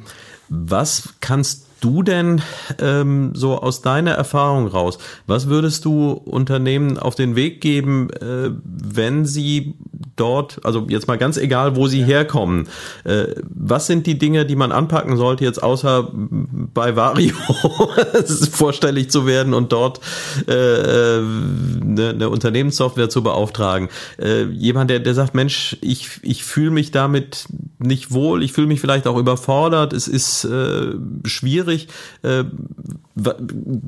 was 0.48 1.10
kannst 1.22 1.66
du 1.86 2.02
denn 2.02 2.42
ähm, 2.80 3.32
so 3.36 3.60
aus 3.60 3.82
deiner 3.82 4.12
Erfahrung 4.12 4.68
raus, 4.68 4.98
was 5.28 5.48
würdest 5.48 5.86
du 5.86 6.12
Unternehmen 6.12 6.98
auf 6.98 7.14
den 7.14 7.36
Weg 7.36 7.62
geben, 7.62 8.10
äh, 8.10 8.50
wenn 8.64 9.26
sie 9.26 9.76
dort, 10.16 10.60
also 10.64 10.88
jetzt 10.90 11.08
mal 11.08 11.18
ganz 11.18 11.38
egal, 11.38 11.76
wo 11.76 11.88
sie 11.88 12.00
ja. 12.00 12.08
herkommen, 12.08 12.68
äh, 13.04 13.28
was 13.44 13.86
sind 13.86 14.08
die 14.08 14.18
Dinge, 14.18 14.46
die 14.46 14.56
man 14.56 14.72
anpacken 14.72 15.16
sollte, 15.18 15.44
jetzt 15.44 15.62
außer 15.62 16.12
bei 16.12 16.96
Vario 16.96 17.36
vorstellig 18.52 19.12
zu 19.12 19.28
werden 19.28 19.54
und 19.54 19.72
dort 19.72 20.00
äh, 20.48 20.54
eine, 20.54 22.10
eine 22.10 22.30
Unternehmenssoftware 22.30 23.10
zu 23.10 23.22
beauftragen? 23.22 23.90
Äh, 24.18 24.46
jemand, 24.46 24.90
der, 24.90 25.00
der 25.00 25.14
sagt, 25.14 25.36
Mensch, 25.36 25.78
ich, 25.82 26.20
ich 26.24 26.44
fühle 26.44 26.72
mich 26.72 26.90
damit 26.90 27.46
nicht 27.78 28.12
wohl, 28.12 28.42
ich 28.42 28.54
fühle 28.54 28.68
mich 28.68 28.82
vielleicht 28.82 29.06
auch 29.06 29.18
überfordert, 29.18 29.94
es 29.94 30.08
ist 30.08 30.46
äh, 30.46 30.94
schwierig. 31.26 31.75
Äh, 32.24 32.44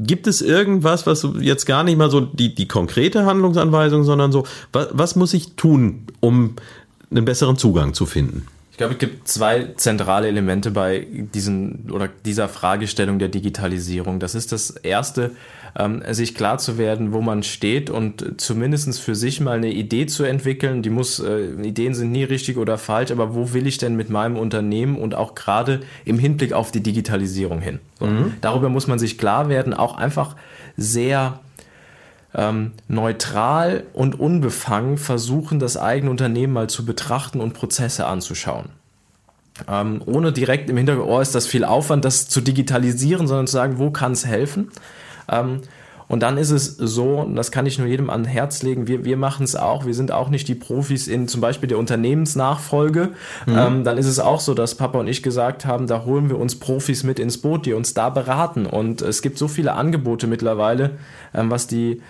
gibt 0.03 0.27
es 0.27 0.41
irgendwas, 0.41 1.05
was 1.05 1.27
jetzt 1.39 1.65
gar 1.65 1.83
nicht 1.83 1.97
mal 1.97 2.09
so 2.09 2.21
die, 2.21 2.55
die 2.55 2.67
konkrete 2.67 3.25
Handlungsanweisung, 3.25 4.03
sondern 4.03 4.31
so, 4.31 4.45
was, 4.71 4.87
was 4.91 5.15
muss 5.15 5.33
ich 5.33 5.55
tun, 5.55 6.05
um 6.19 6.55
einen 7.11 7.25
besseren 7.25 7.57
Zugang 7.57 7.93
zu 7.93 8.05
finden? 8.05 8.47
Ich 8.71 8.77
glaube, 8.77 8.93
es 8.93 8.99
gibt 8.99 9.27
zwei 9.27 9.73
zentrale 9.75 10.27
Elemente 10.27 10.69
bei 10.69 11.07
diesen 11.33 11.89
oder 11.89 12.07
dieser 12.25 12.47
Fragestellung 12.47 13.17
der 13.17 13.27
Digitalisierung. 13.27 14.19
Das 14.19 14.35
ist 14.35 14.51
das 14.51 14.69
erste, 14.69 15.31
ähm, 15.77 16.01
sich 16.09 16.33
klar 16.33 16.57
zu 16.57 16.77
werden, 16.77 17.13
wo 17.13 17.21
man 17.21 17.43
steht 17.43 17.89
und 17.89 18.41
zumindestens 18.41 18.97
für 18.97 19.15
sich 19.15 19.39
mal 19.39 19.57
eine 19.57 19.71
Idee 19.71 20.07
zu 20.07 20.23
entwickeln. 20.23 20.81
Die 20.81 20.89
muss, 20.89 21.19
äh, 21.19 21.51
Ideen 21.61 21.93
sind 21.93 22.11
nie 22.11 22.23
richtig 22.23 22.57
oder 22.57 22.77
falsch, 22.77 23.11
aber 23.11 23.35
wo 23.35 23.53
will 23.53 23.67
ich 23.67 23.77
denn 23.77 23.95
mit 23.95 24.09
meinem 24.09 24.37
Unternehmen 24.37 24.97
und 24.97 25.13
auch 25.13 25.35
gerade 25.35 25.81
im 26.03 26.17
Hinblick 26.17 26.53
auf 26.53 26.71
die 26.71 26.81
Digitalisierung 26.81 27.61
hin? 27.61 27.79
So, 27.99 28.07
mhm. 28.07 28.33
Darüber 28.41 28.69
muss 28.69 28.87
man 28.87 28.97
sich 28.97 29.19
klar 29.19 29.49
werden, 29.49 29.73
auch 29.75 29.97
einfach 29.97 30.35
sehr 30.77 31.39
ähm, 32.33 32.71
neutral 32.87 33.83
und 33.93 34.19
unbefangen 34.19 34.97
versuchen, 34.97 35.59
das 35.59 35.77
eigene 35.77 36.09
Unternehmen 36.09 36.53
mal 36.53 36.69
zu 36.69 36.85
betrachten 36.85 37.39
und 37.39 37.53
Prozesse 37.53 38.07
anzuschauen. 38.07 38.69
Ähm, 39.67 40.01
ohne 40.05 40.31
direkt 40.31 40.69
im 40.69 40.77
Hintergrund, 40.77 41.09
oh, 41.09 41.19
ist 41.19 41.35
das 41.35 41.47
viel 41.47 41.63
Aufwand, 41.63 42.03
das 42.05 42.27
zu 42.27 42.41
digitalisieren, 42.41 43.27
sondern 43.27 43.47
zu 43.47 43.53
sagen, 43.53 43.77
wo 43.77 43.91
kann 43.91 44.11
es 44.11 44.25
helfen? 44.25 44.71
Ähm, 45.29 45.61
und 46.07 46.23
dann 46.23 46.37
ist 46.37 46.51
es 46.51 46.77
so, 46.77 47.19
und 47.19 47.35
das 47.35 47.51
kann 47.51 47.65
ich 47.65 47.77
nur 47.77 47.87
jedem 47.87 48.09
an 48.09 48.23
Herz 48.23 48.63
legen, 48.63 48.87
wir, 48.87 49.03
wir 49.03 49.17
machen 49.17 49.43
es 49.43 49.57
auch, 49.57 49.85
wir 49.85 49.93
sind 49.93 50.11
auch 50.11 50.29
nicht 50.29 50.47
die 50.47 50.55
Profis 50.55 51.07
in 51.07 51.27
zum 51.27 51.41
Beispiel 51.41 51.67
der 51.67 51.77
Unternehmensnachfolge. 51.77 53.09
Mhm. 53.45 53.57
Ähm, 53.57 53.83
dann 53.83 53.97
ist 53.97 54.07
es 54.07 54.19
auch 54.19 54.39
so, 54.39 54.53
dass 54.53 54.75
Papa 54.75 54.99
und 54.99 55.07
ich 55.07 55.21
gesagt 55.21 55.65
haben, 55.65 55.85
da 55.87 56.05
holen 56.05 56.29
wir 56.29 56.39
uns 56.39 56.55
Profis 56.55 57.03
mit 57.03 57.19
ins 57.19 57.39
Boot, 57.39 57.65
die 57.65 57.73
uns 57.73 57.93
da 57.93 58.09
beraten. 58.09 58.65
Und 58.65 59.01
es 59.01 59.21
gibt 59.21 59.37
so 59.37 59.49
viele 59.49 59.73
Angebote 59.73 60.27
mittlerweile, 60.27 60.91
ähm, 61.33 61.51
was 61.51 61.67
die 61.67 62.01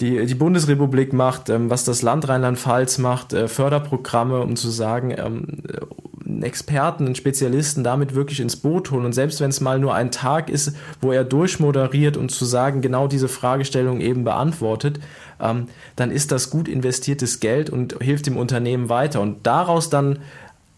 die, 0.00 0.26
die 0.26 0.34
Bundesrepublik 0.34 1.12
macht, 1.12 1.48
ähm, 1.50 1.70
was 1.70 1.84
das 1.84 2.02
Land 2.02 2.28
Rheinland-Pfalz 2.28 2.98
macht, 2.98 3.32
äh, 3.32 3.46
Förderprogramme, 3.46 4.40
um 4.40 4.56
zu 4.56 4.68
sagen, 4.70 5.14
ähm, 5.16 5.62
Experten, 6.42 7.06
einen 7.06 7.14
Spezialisten 7.14 7.84
damit 7.84 8.14
wirklich 8.14 8.40
ins 8.40 8.56
Boot 8.56 8.90
holen. 8.90 9.04
Und 9.04 9.12
selbst 9.12 9.40
wenn 9.40 9.50
es 9.50 9.60
mal 9.60 9.78
nur 9.78 9.94
ein 9.94 10.10
Tag 10.10 10.50
ist, 10.50 10.74
wo 11.00 11.12
er 11.12 11.24
durchmoderiert 11.24 12.16
und 12.16 12.30
zu 12.30 12.44
sagen, 12.44 12.80
genau 12.80 13.06
diese 13.06 13.28
Fragestellung 13.28 14.00
eben 14.00 14.24
beantwortet, 14.24 15.00
ähm, 15.40 15.68
dann 15.96 16.10
ist 16.10 16.32
das 16.32 16.50
gut 16.50 16.68
investiertes 16.68 17.40
Geld 17.40 17.70
und 17.70 17.96
hilft 18.00 18.26
dem 18.26 18.36
Unternehmen 18.36 18.88
weiter. 18.88 19.20
Und 19.20 19.46
daraus 19.46 19.90
dann 19.90 20.18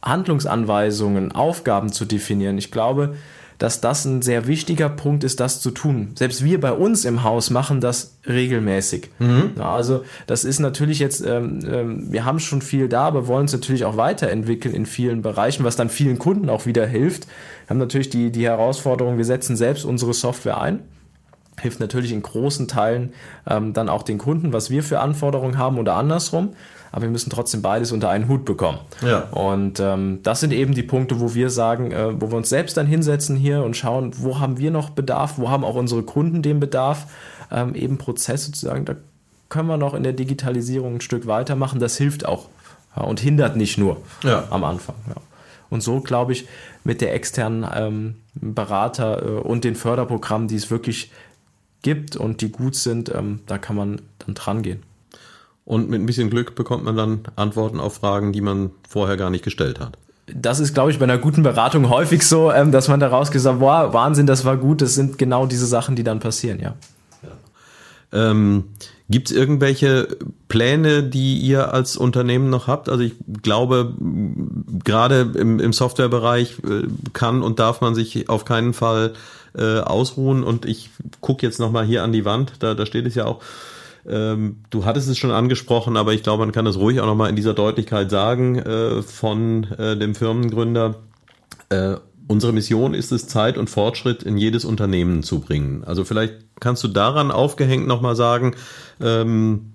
Handlungsanweisungen, 0.02 1.32
Aufgaben 1.32 1.92
zu 1.92 2.04
definieren. 2.04 2.58
Ich 2.58 2.70
glaube, 2.70 3.16
dass 3.58 3.80
das 3.80 4.04
ein 4.04 4.22
sehr 4.22 4.46
wichtiger 4.46 4.88
Punkt 4.88 5.24
ist, 5.24 5.40
das 5.40 5.60
zu 5.60 5.70
tun. 5.70 6.12
Selbst 6.14 6.44
wir 6.44 6.60
bei 6.60 6.72
uns 6.72 7.04
im 7.04 7.22
Haus 7.22 7.50
machen 7.50 7.80
das 7.80 8.18
regelmäßig. 8.26 9.10
Mhm. 9.18 9.52
Ja, 9.56 9.74
also 9.74 10.04
das 10.26 10.44
ist 10.44 10.58
natürlich 10.58 10.98
jetzt, 10.98 11.24
ähm, 11.24 11.60
ähm, 11.66 12.12
wir 12.12 12.24
haben 12.24 12.38
schon 12.38 12.62
viel 12.62 12.88
da, 12.88 13.06
aber 13.06 13.26
wollen 13.26 13.46
es 13.46 13.52
natürlich 13.52 13.84
auch 13.84 13.96
weiterentwickeln 13.96 14.74
in 14.74 14.86
vielen 14.86 15.22
Bereichen, 15.22 15.64
was 15.64 15.76
dann 15.76 15.88
vielen 15.88 16.18
Kunden 16.18 16.50
auch 16.50 16.66
wieder 16.66 16.86
hilft. 16.86 17.26
Wir 17.26 17.70
haben 17.70 17.78
natürlich 17.78 18.10
die, 18.10 18.30
die 18.30 18.44
Herausforderung, 18.44 19.16
wir 19.16 19.24
setzen 19.24 19.56
selbst 19.56 19.84
unsere 19.84 20.14
Software 20.14 20.60
ein 20.60 20.80
hilft 21.58 21.80
natürlich 21.80 22.12
in 22.12 22.20
großen 22.20 22.68
Teilen 22.68 23.14
ähm, 23.48 23.72
dann 23.72 23.88
auch 23.88 24.02
den 24.02 24.18
Kunden, 24.18 24.52
was 24.52 24.68
wir 24.70 24.82
für 24.82 25.00
Anforderungen 25.00 25.56
haben 25.56 25.78
oder 25.78 25.96
andersrum 25.96 26.50
aber 26.92 27.02
wir 27.02 27.10
müssen 27.10 27.30
trotzdem 27.30 27.62
beides 27.62 27.92
unter 27.92 28.08
einen 28.10 28.28
Hut 28.28 28.44
bekommen. 28.44 28.78
Ja. 29.02 29.20
Und 29.30 29.80
ähm, 29.80 30.20
das 30.22 30.40
sind 30.40 30.52
eben 30.52 30.74
die 30.74 30.82
Punkte, 30.82 31.20
wo 31.20 31.34
wir 31.34 31.50
sagen, 31.50 31.92
äh, 31.92 32.20
wo 32.20 32.30
wir 32.30 32.36
uns 32.36 32.48
selbst 32.48 32.76
dann 32.76 32.86
hinsetzen 32.86 33.36
hier 33.36 33.62
und 33.62 33.76
schauen, 33.76 34.12
wo 34.18 34.38
haben 34.38 34.58
wir 34.58 34.70
noch 34.70 34.90
Bedarf, 34.90 35.34
wo 35.38 35.50
haben 35.50 35.64
auch 35.64 35.74
unsere 35.74 36.02
Kunden 36.02 36.42
den 36.42 36.60
Bedarf, 36.60 37.06
ähm, 37.50 37.74
eben 37.74 37.98
Prozesse 37.98 38.52
zu 38.52 38.66
sagen, 38.66 38.84
da 38.84 38.94
können 39.48 39.68
wir 39.68 39.76
noch 39.76 39.94
in 39.94 40.02
der 40.02 40.12
Digitalisierung 40.12 40.96
ein 40.96 41.00
Stück 41.00 41.26
weitermachen. 41.26 41.80
Das 41.80 41.96
hilft 41.96 42.26
auch 42.26 42.46
ja, 42.96 43.02
und 43.02 43.20
hindert 43.20 43.56
nicht 43.56 43.78
nur 43.78 43.98
ja. 44.22 44.44
am 44.50 44.64
Anfang. 44.64 44.96
Ja. 45.08 45.16
Und 45.68 45.82
so 45.82 46.00
glaube 46.00 46.32
ich, 46.32 46.46
mit 46.84 47.00
der 47.00 47.14
externen 47.14 47.66
ähm, 47.74 48.14
Berater 48.34 49.22
äh, 49.22 49.28
und 49.40 49.64
den 49.64 49.74
Förderprogrammen, 49.74 50.48
die 50.48 50.56
es 50.56 50.70
wirklich 50.70 51.10
gibt 51.82 52.16
und 52.16 52.40
die 52.40 52.50
gut 52.50 52.74
sind, 52.76 53.14
ähm, 53.14 53.40
da 53.46 53.58
kann 53.58 53.76
man 53.76 54.02
dann 54.18 54.34
dran 54.34 54.62
gehen. 54.62 54.82
Und 55.66 55.90
mit 55.90 56.00
ein 56.00 56.06
bisschen 56.06 56.30
Glück 56.30 56.54
bekommt 56.54 56.84
man 56.84 56.96
dann 56.96 57.20
Antworten 57.34 57.80
auf 57.80 57.94
Fragen, 57.96 58.32
die 58.32 58.40
man 58.40 58.70
vorher 58.88 59.16
gar 59.16 59.30
nicht 59.30 59.44
gestellt 59.44 59.80
hat. 59.80 59.98
Das 60.32 60.60
ist, 60.60 60.74
glaube 60.74 60.92
ich, 60.92 60.98
bei 60.98 61.04
einer 61.04 61.18
guten 61.18 61.42
Beratung 61.42 61.90
häufig 61.90 62.26
so, 62.26 62.52
ähm, 62.52 62.70
dass 62.70 62.88
man 62.88 63.00
daraus 63.00 63.32
gesagt, 63.32 63.58
boah, 63.58 63.92
Wahnsinn, 63.92 64.26
das 64.26 64.44
war 64.44 64.56
gut. 64.56 64.80
Das 64.80 64.94
sind 64.94 65.18
genau 65.18 65.44
diese 65.46 65.66
Sachen, 65.66 65.96
die 65.96 66.04
dann 66.04 66.20
passieren, 66.20 66.60
ja. 66.60 66.76
ja. 67.22 68.30
Ähm, 68.30 68.64
Gibt 69.08 69.30
es 69.30 69.36
irgendwelche 69.36 70.16
Pläne, 70.48 71.02
die 71.02 71.38
ihr 71.38 71.72
als 71.74 71.96
Unternehmen 71.96 72.48
noch 72.48 72.68
habt? 72.68 72.88
Also 72.88 73.02
ich 73.02 73.14
glaube, 73.42 73.94
gerade 74.84 75.32
im, 75.34 75.58
im 75.58 75.72
Softwarebereich 75.72 76.58
äh, 76.64 76.88
kann 77.12 77.42
und 77.42 77.58
darf 77.58 77.80
man 77.80 77.96
sich 77.96 78.28
auf 78.28 78.44
keinen 78.44 78.72
Fall 78.72 79.14
äh, 79.56 79.80
ausruhen. 79.80 80.44
Und 80.44 80.64
ich 80.64 80.90
gucke 81.20 81.44
jetzt 81.44 81.58
nochmal 81.58 81.84
hier 81.84 82.04
an 82.04 82.12
die 82.12 82.24
Wand, 82.24 82.54
da, 82.60 82.74
da 82.74 82.86
steht 82.86 83.06
es 83.06 83.16
ja 83.16 83.26
auch, 83.26 83.42
ähm, 84.08 84.58
du 84.70 84.84
hattest 84.84 85.08
es 85.08 85.18
schon 85.18 85.30
angesprochen, 85.30 85.96
aber 85.96 86.12
ich 86.12 86.22
glaube, 86.22 86.44
man 86.44 86.52
kann 86.52 86.64
das 86.64 86.76
ruhig 86.76 87.00
auch 87.00 87.06
nochmal 87.06 87.30
in 87.30 87.36
dieser 87.36 87.54
Deutlichkeit 87.54 88.10
sagen 88.10 88.56
äh, 88.56 89.02
von 89.02 89.64
äh, 89.78 89.96
dem 89.96 90.14
Firmengründer. 90.14 90.96
Äh, 91.68 91.96
unsere 92.28 92.52
Mission 92.52 92.94
ist 92.94 93.12
es, 93.12 93.26
Zeit 93.26 93.58
und 93.58 93.70
Fortschritt 93.70 94.22
in 94.22 94.36
jedes 94.36 94.64
Unternehmen 94.64 95.22
zu 95.22 95.40
bringen. 95.40 95.84
Also 95.84 96.04
vielleicht 96.04 96.34
kannst 96.60 96.84
du 96.84 96.88
daran 96.88 97.30
aufgehängt 97.30 97.86
nochmal 97.86 98.16
sagen, 98.16 98.54
ähm, 99.00 99.72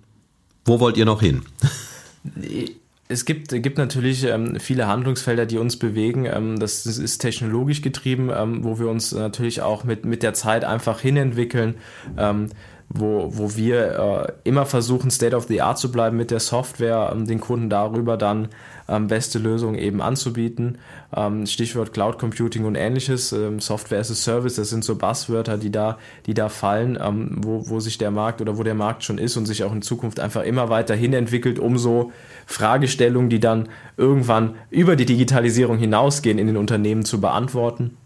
wo 0.65 0.79
wollt 0.79 0.97
ihr 0.97 1.05
noch 1.05 1.21
hin? 1.21 1.43
Es 3.11 3.25
gibt, 3.25 3.49
gibt 3.49 3.77
natürlich 3.77 4.23
ähm, 4.23 4.57
viele 4.61 4.87
Handlungsfelder, 4.87 5.45
die 5.45 5.57
uns 5.57 5.77
bewegen. 5.77 6.25
Ähm, 6.25 6.57
das, 6.57 6.85
ist 6.85 7.17
technologisch 7.17 7.81
getrieben, 7.81 8.31
ähm, 8.33 8.63
wo 8.63 8.79
wir 8.79 8.87
uns 8.87 9.11
natürlich 9.11 9.61
auch 9.61 9.83
mit, 9.83 10.05
mit 10.05 10.23
der 10.23 10.33
Zeit 10.33 10.63
einfach 10.63 11.01
hinentwickeln. 11.01 11.75
Ähm, 12.17 12.47
wo, 12.93 13.29
wo 13.31 13.55
wir 13.55 14.35
äh, 14.43 14.49
immer 14.49 14.65
versuchen, 14.65 15.11
State 15.11 15.35
of 15.35 15.45
the 15.47 15.61
Art 15.61 15.77
zu 15.77 15.91
bleiben 15.91 16.17
mit 16.17 16.31
der 16.31 16.39
Software, 16.39 17.11
ähm, 17.13 17.25
den 17.25 17.39
Kunden 17.39 17.69
darüber 17.69 18.17
dann 18.17 18.49
ähm, 18.89 19.07
beste 19.07 19.39
Lösungen 19.39 19.75
eben 19.75 20.01
anzubieten. 20.01 20.77
Ähm, 21.15 21.45
Stichwort 21.45 21.93
Cloud 21.93 22.19
Computing 22.19 22.65
und 22.65 22.75
ähnliches, 22.75 23.31
ähm, 23.31 23.59
Software 23.59 23.99
as 23.99 24.11
a 24.11 24.15
Service, 24.15 24.55
das 24.55 24.69
sind 24.69 24.83
so 24.83 24.95
Buzzwörter, 24.95 25.57
die 25.57 25.71
da, 25.71 25.97
die 26.25 26.33
da 26.33 26.49
fallen, 26.49 26.97
ähm, 27.01 27.37
wo, 27.37 27.69
wo 27.69 27.79
sich 27.79 27.97
der 27.97 28.11
Markt 28.11 28.41
oder 28.41 28.57
wo 28.57 28.63
der 28.63 28.75
Markt 28.75 29.03
schon 29.03 29.17
ist 29.17 29.37
und 29.37 29.45
sich 29.45 29.63
auch 29.63 29.73
in 29.73 29.81
Zukunft 29.81 30.19
einfach 30.19 30.43
immer 30.43 30.69
weiter 30.69 30.95
hin 30.95 31.13
entwickelt, 31.13 31.59
um 31.59 31.77
so 31.77 32.11
Fragestellungen, 32.45 33.29
die 33.29 33.39
dann 33.39 33.69
irgendwann 33.95 34.55
über 34.69 34.95
die 34.95 35.05
Digitalisierung 35.05 35.77
hinausgehen, 35.77 36.37
in 36.37 36.47
den 36.47 36.57
Unternehmen 36.57 37.05
zu 37.05 37.21
beantworten. 37.21 37.97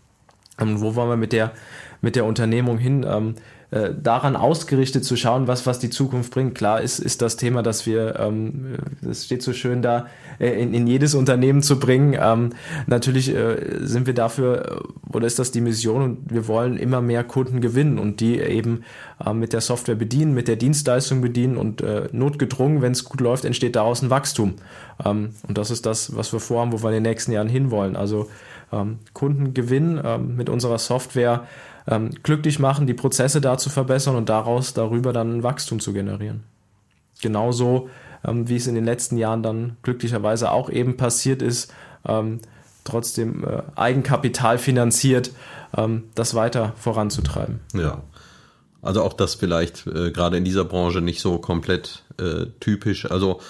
Ähm, 0.60 0.80
wo 0.82 0.96
wollen 0.96 1.10
wir 1.10 1.18
mit 1.18 1.34
der, 1.34 1.54
mit 2.02 2.16
der 2.16 2.26
Unternehmung 2.26 2.78
hin? 2.78 3.36
Äh, 3.72 3.90
daran 4.02 4.36
ausgerichtet 4.36 5.04
zu 5.06 5.16
schauen, 5.16 5.48
was, 5.48 5.66
was 5.66 5.80
die 5.80 5.90
Zukunft 5.90 6.32
bringt. 6.32 6.56
Klar 6.56 6.82
ist, 6.82 7.00
ist 7.00 7.22
das 7.22 7.36
Thema, 7.36 7.64
dass 7.64 7.86
wir, 7.86 8.20
ähm, 8.20 8.78
das 9.02 9.26
steht 9.26 9.42
so 9.42 9.54
schön 9.54 9.82
da, 9.82 10.06
äh, 10.40 10.62
in, 10.62 10.74
in 10.74 10.86
jedes 10.86 11.16
Unternehmen 11.16 11.62
zu 11.62 11.80
bringen. 11.80 12.16
Ähm, 12.20 12.52
natürlich 12.86 13.34
äh, 13.34 13.58
sind 13.82 14.06
wir 14.06 14.14
dafür, 14.14 14.82
äh, 15.12 15.16
oder 15.16 15.26
ist 15.26 15.40
das 15.40 15.52
die 15.52 15.62
Mission 15.62 16.04
und 16.04 16.32
wir 16.32 16.48
wollen 16.48 16.78
immer 16.78 17.02
mehr 17.02 17.24
Kunden 17.24 17.60
gewinnen 17.60 17.98
und 17.98 18.20
die 18.20 18.40
eben 18.40 18.84
äh, 19.26 19.34
mit 19.34 19.52
der 19.52 19.62
Software 19.62 19.96
bedienen, 19.96 20.34
mit 20.34 20.48
der 20.48 20.58
Dienstleistung 20.58 21.22
bedienen 21.22 21.58
und 21.58 21.84
notgedrungen, 22.12 22.82
wenn 22.82 22.92
es 22.92 23.04
gut 23.04 23.22
läuft, 23.22 23.46
entsteht 23.46 23.76
daraus 23.76 24.02
ein 24.02 24.10
Wachstum. 24.10 24.56
Ähm, 25.04 25.32
und 25.48 25.58
das 25.58 25.72
ist 25.72 25.86
das, 25.86 26.16
was 26.16 26.32
wir 26.34 26.40
vorhaben, 26.40 26.72
wo 26.72 26.82
wir 26.84 26.90
in 26.90 27.04
den 27.04 27.04
nächsten 27.04 27.32
Jahren 27.32 27.50
hinwollen. 27.50 27.96
Also 27.96 28.30
ähm, 28.72 29.00
Kunden 29.14 29.54
gewinnen 29.54 30.00
ähm, 30.04 30.36
mit 30.36 30.50
unserer 30.50 30.78
Software 30.78 31.48
ähm, 31.88 32.12
glücklich 32.24 32.60
machen, 32.60 32.88
die 32.88 32.94
Prozesse 32.94 33.42
da 33.42 33.58
zu 33.58 33.70
verbessern 33.70 34.16
und 34.16 34.30
daraus 34.30 34.74
darüber 34.74 35.14
dann 35.14 35.44
Wachstum 35.44 35.80
zu 35.80 35.94
generieren. 35.94 36.44
Genauso 37.22 37.90
ähm, 38.28 38.48
wie 38.50 38.56
es 38.56 38.68
in 38.68 38.76
den 38.76 38.86
letzten 38.86 39.18
Jahren 39.18 39.44
dann 39.44 39.78
glücklicherweise 39.84 40.52
auch 40.52 40.70
eben 40.70 40.98
passiert 40.98 41.42
ist, 41.42 41.74
ähm, 42.08 42.40
trotzdem 42.84 43.44
äh, 43.44 43.64
Eigenkapital 43.76 44.58
finanziert, 44.58 45.32
ähm, 45.76 46.06
das 46.16 46.36
weiter 46.36 46.74
voranzutreiben. 46.78 47.60
Ja. 47.74 48.02
Also 48.82 49.02
auch 49.02 49.14
das 49.14 49.34
vielleicht 49.34 49.88
äh, 49.88 50.12
gerade 50.12 50.38
in 50.38 50.46
dieser 50.46 50.64
Branche 50.64 51.02
nicht 51.02 51.20
so 51.20 51.40
komplett 51.40 52.04
äh, 52.20 52.46
typisch. 52.60 53.10
Also 53.10 53.42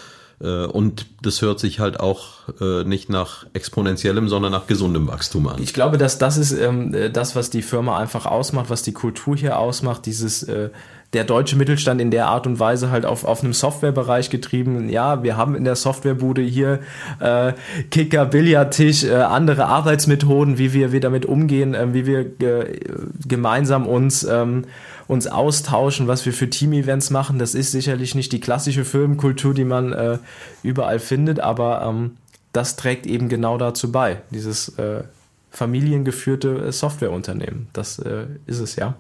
und 0.44 1.06
das 1.22 1.42
hört 1.42 1.60
sich 1.60 1.80
halt 1.80 2.00
auch 2.00 2.50
äh, 2.60 2.84
nicht 2.84 3.10
nach 3.10 3.46
exponentiellem, 3.54 4.28
sondern 4.28 4.52
nach 4.52 4.68
gesundem 4.68 5.08
Wachstum 5.08 5.48
an. 5.48 5.62
Ich 5.62 5.74
glaube, 5.74 5.98
dass 5.98 6.18
das 6.18 6.38
ist 6.38 6.52
ähm, 6.52 6.96
das, 7.14 7.36
was 7.36 7.50
die 7.50 7.62
Firma 7.62 7.98
einfach 7.98 8.26
ausmacht, 8.26 8.70
was 8.70 8.82
die 8.84 8.92
Kultur 8.92 9.38
hier 9.38 9.58
ausmacht, 9.58 10.06
dieses 10.06 10.44
äh, 10.44 10.70
der 11.16 11.24
deutsche 11.24 11.56
Mittelstand 11.56 12.02
in 12.02 12.12
der 12.12 12.28
Art 12.28 12.46
und 12.46 12.60
Weise 12.60 12.92
halt 12.92 13.06
auf, 13.06 13.24
auf 13.24 13.42
einem 13.42 13.54
Softwarebereich 13.54 14.30
getrieben. 14.30 14.90
Ja, 14.90 15.24
wir 15.24 15.38
haben 15.38 15.56
in 15.56 15.64
der 15.64 15.76
Softwarebude 15.76 16.42
hier 16.42 16.80
äh, 17.20 17.54
Kicker, 17.90 18.26
Billardtisch, 18.26 19.06
äh, 19.06 19.14
andere 19.14 19.66
Arbeitsmethoden, 19.66 20.58
wie 20.58 20.74
wir, 20.74 20.92
wir 20.92 21.00
damit 21.00 21.26
umgehen, 21.26 21.74
äh, 21.74 21.94
wie 21.94 22.06
wir 22.06 22.20
äh, 22.42 22.80
gemeinsam 23.26 23.88
uns 23.88 24.26
ähm, 24.26 24.66
uns 25.08 25.28
austauschen, 25.28 26.08
was 26.08 26.26
wir 26.26 26.34
für 26.34 26.50
Team-Events 26.50 27.10
machen. 27.10 27.40
Das 27.40 27.56
ist 27.56 27.72
sicherlich 27.72 28.16
nicht 28.16 28.32
die 28.32 28.40
klassische 28.40 28.86
Firmenkultur, 28.86 29.54
die 29.54 29.66
man 29.66 29.94
äh, 29.94 30.18
überall 30.64 31.00
findet, 31.00 31.40
aber 31.40 31.84
ähm, 31.84 32.18
das 32.54 32.76
trägt 32.76 33.06
eben 33.06 33.30
genau 33.30 33.58
dazu 33.58 33.92
bei, 33.92 34.22
dieses 34.32 34.70
äh, 34.80 35.04
familiengeführte 35.52 36.68
äh, 36.68 36.72
Softwareunternehmen. 36.72 37.68
Das 37.74 38.00
äh, 38.00 38.26
ist 38.46 38.60
es 38.60 38.76
ja. 38.76 38.96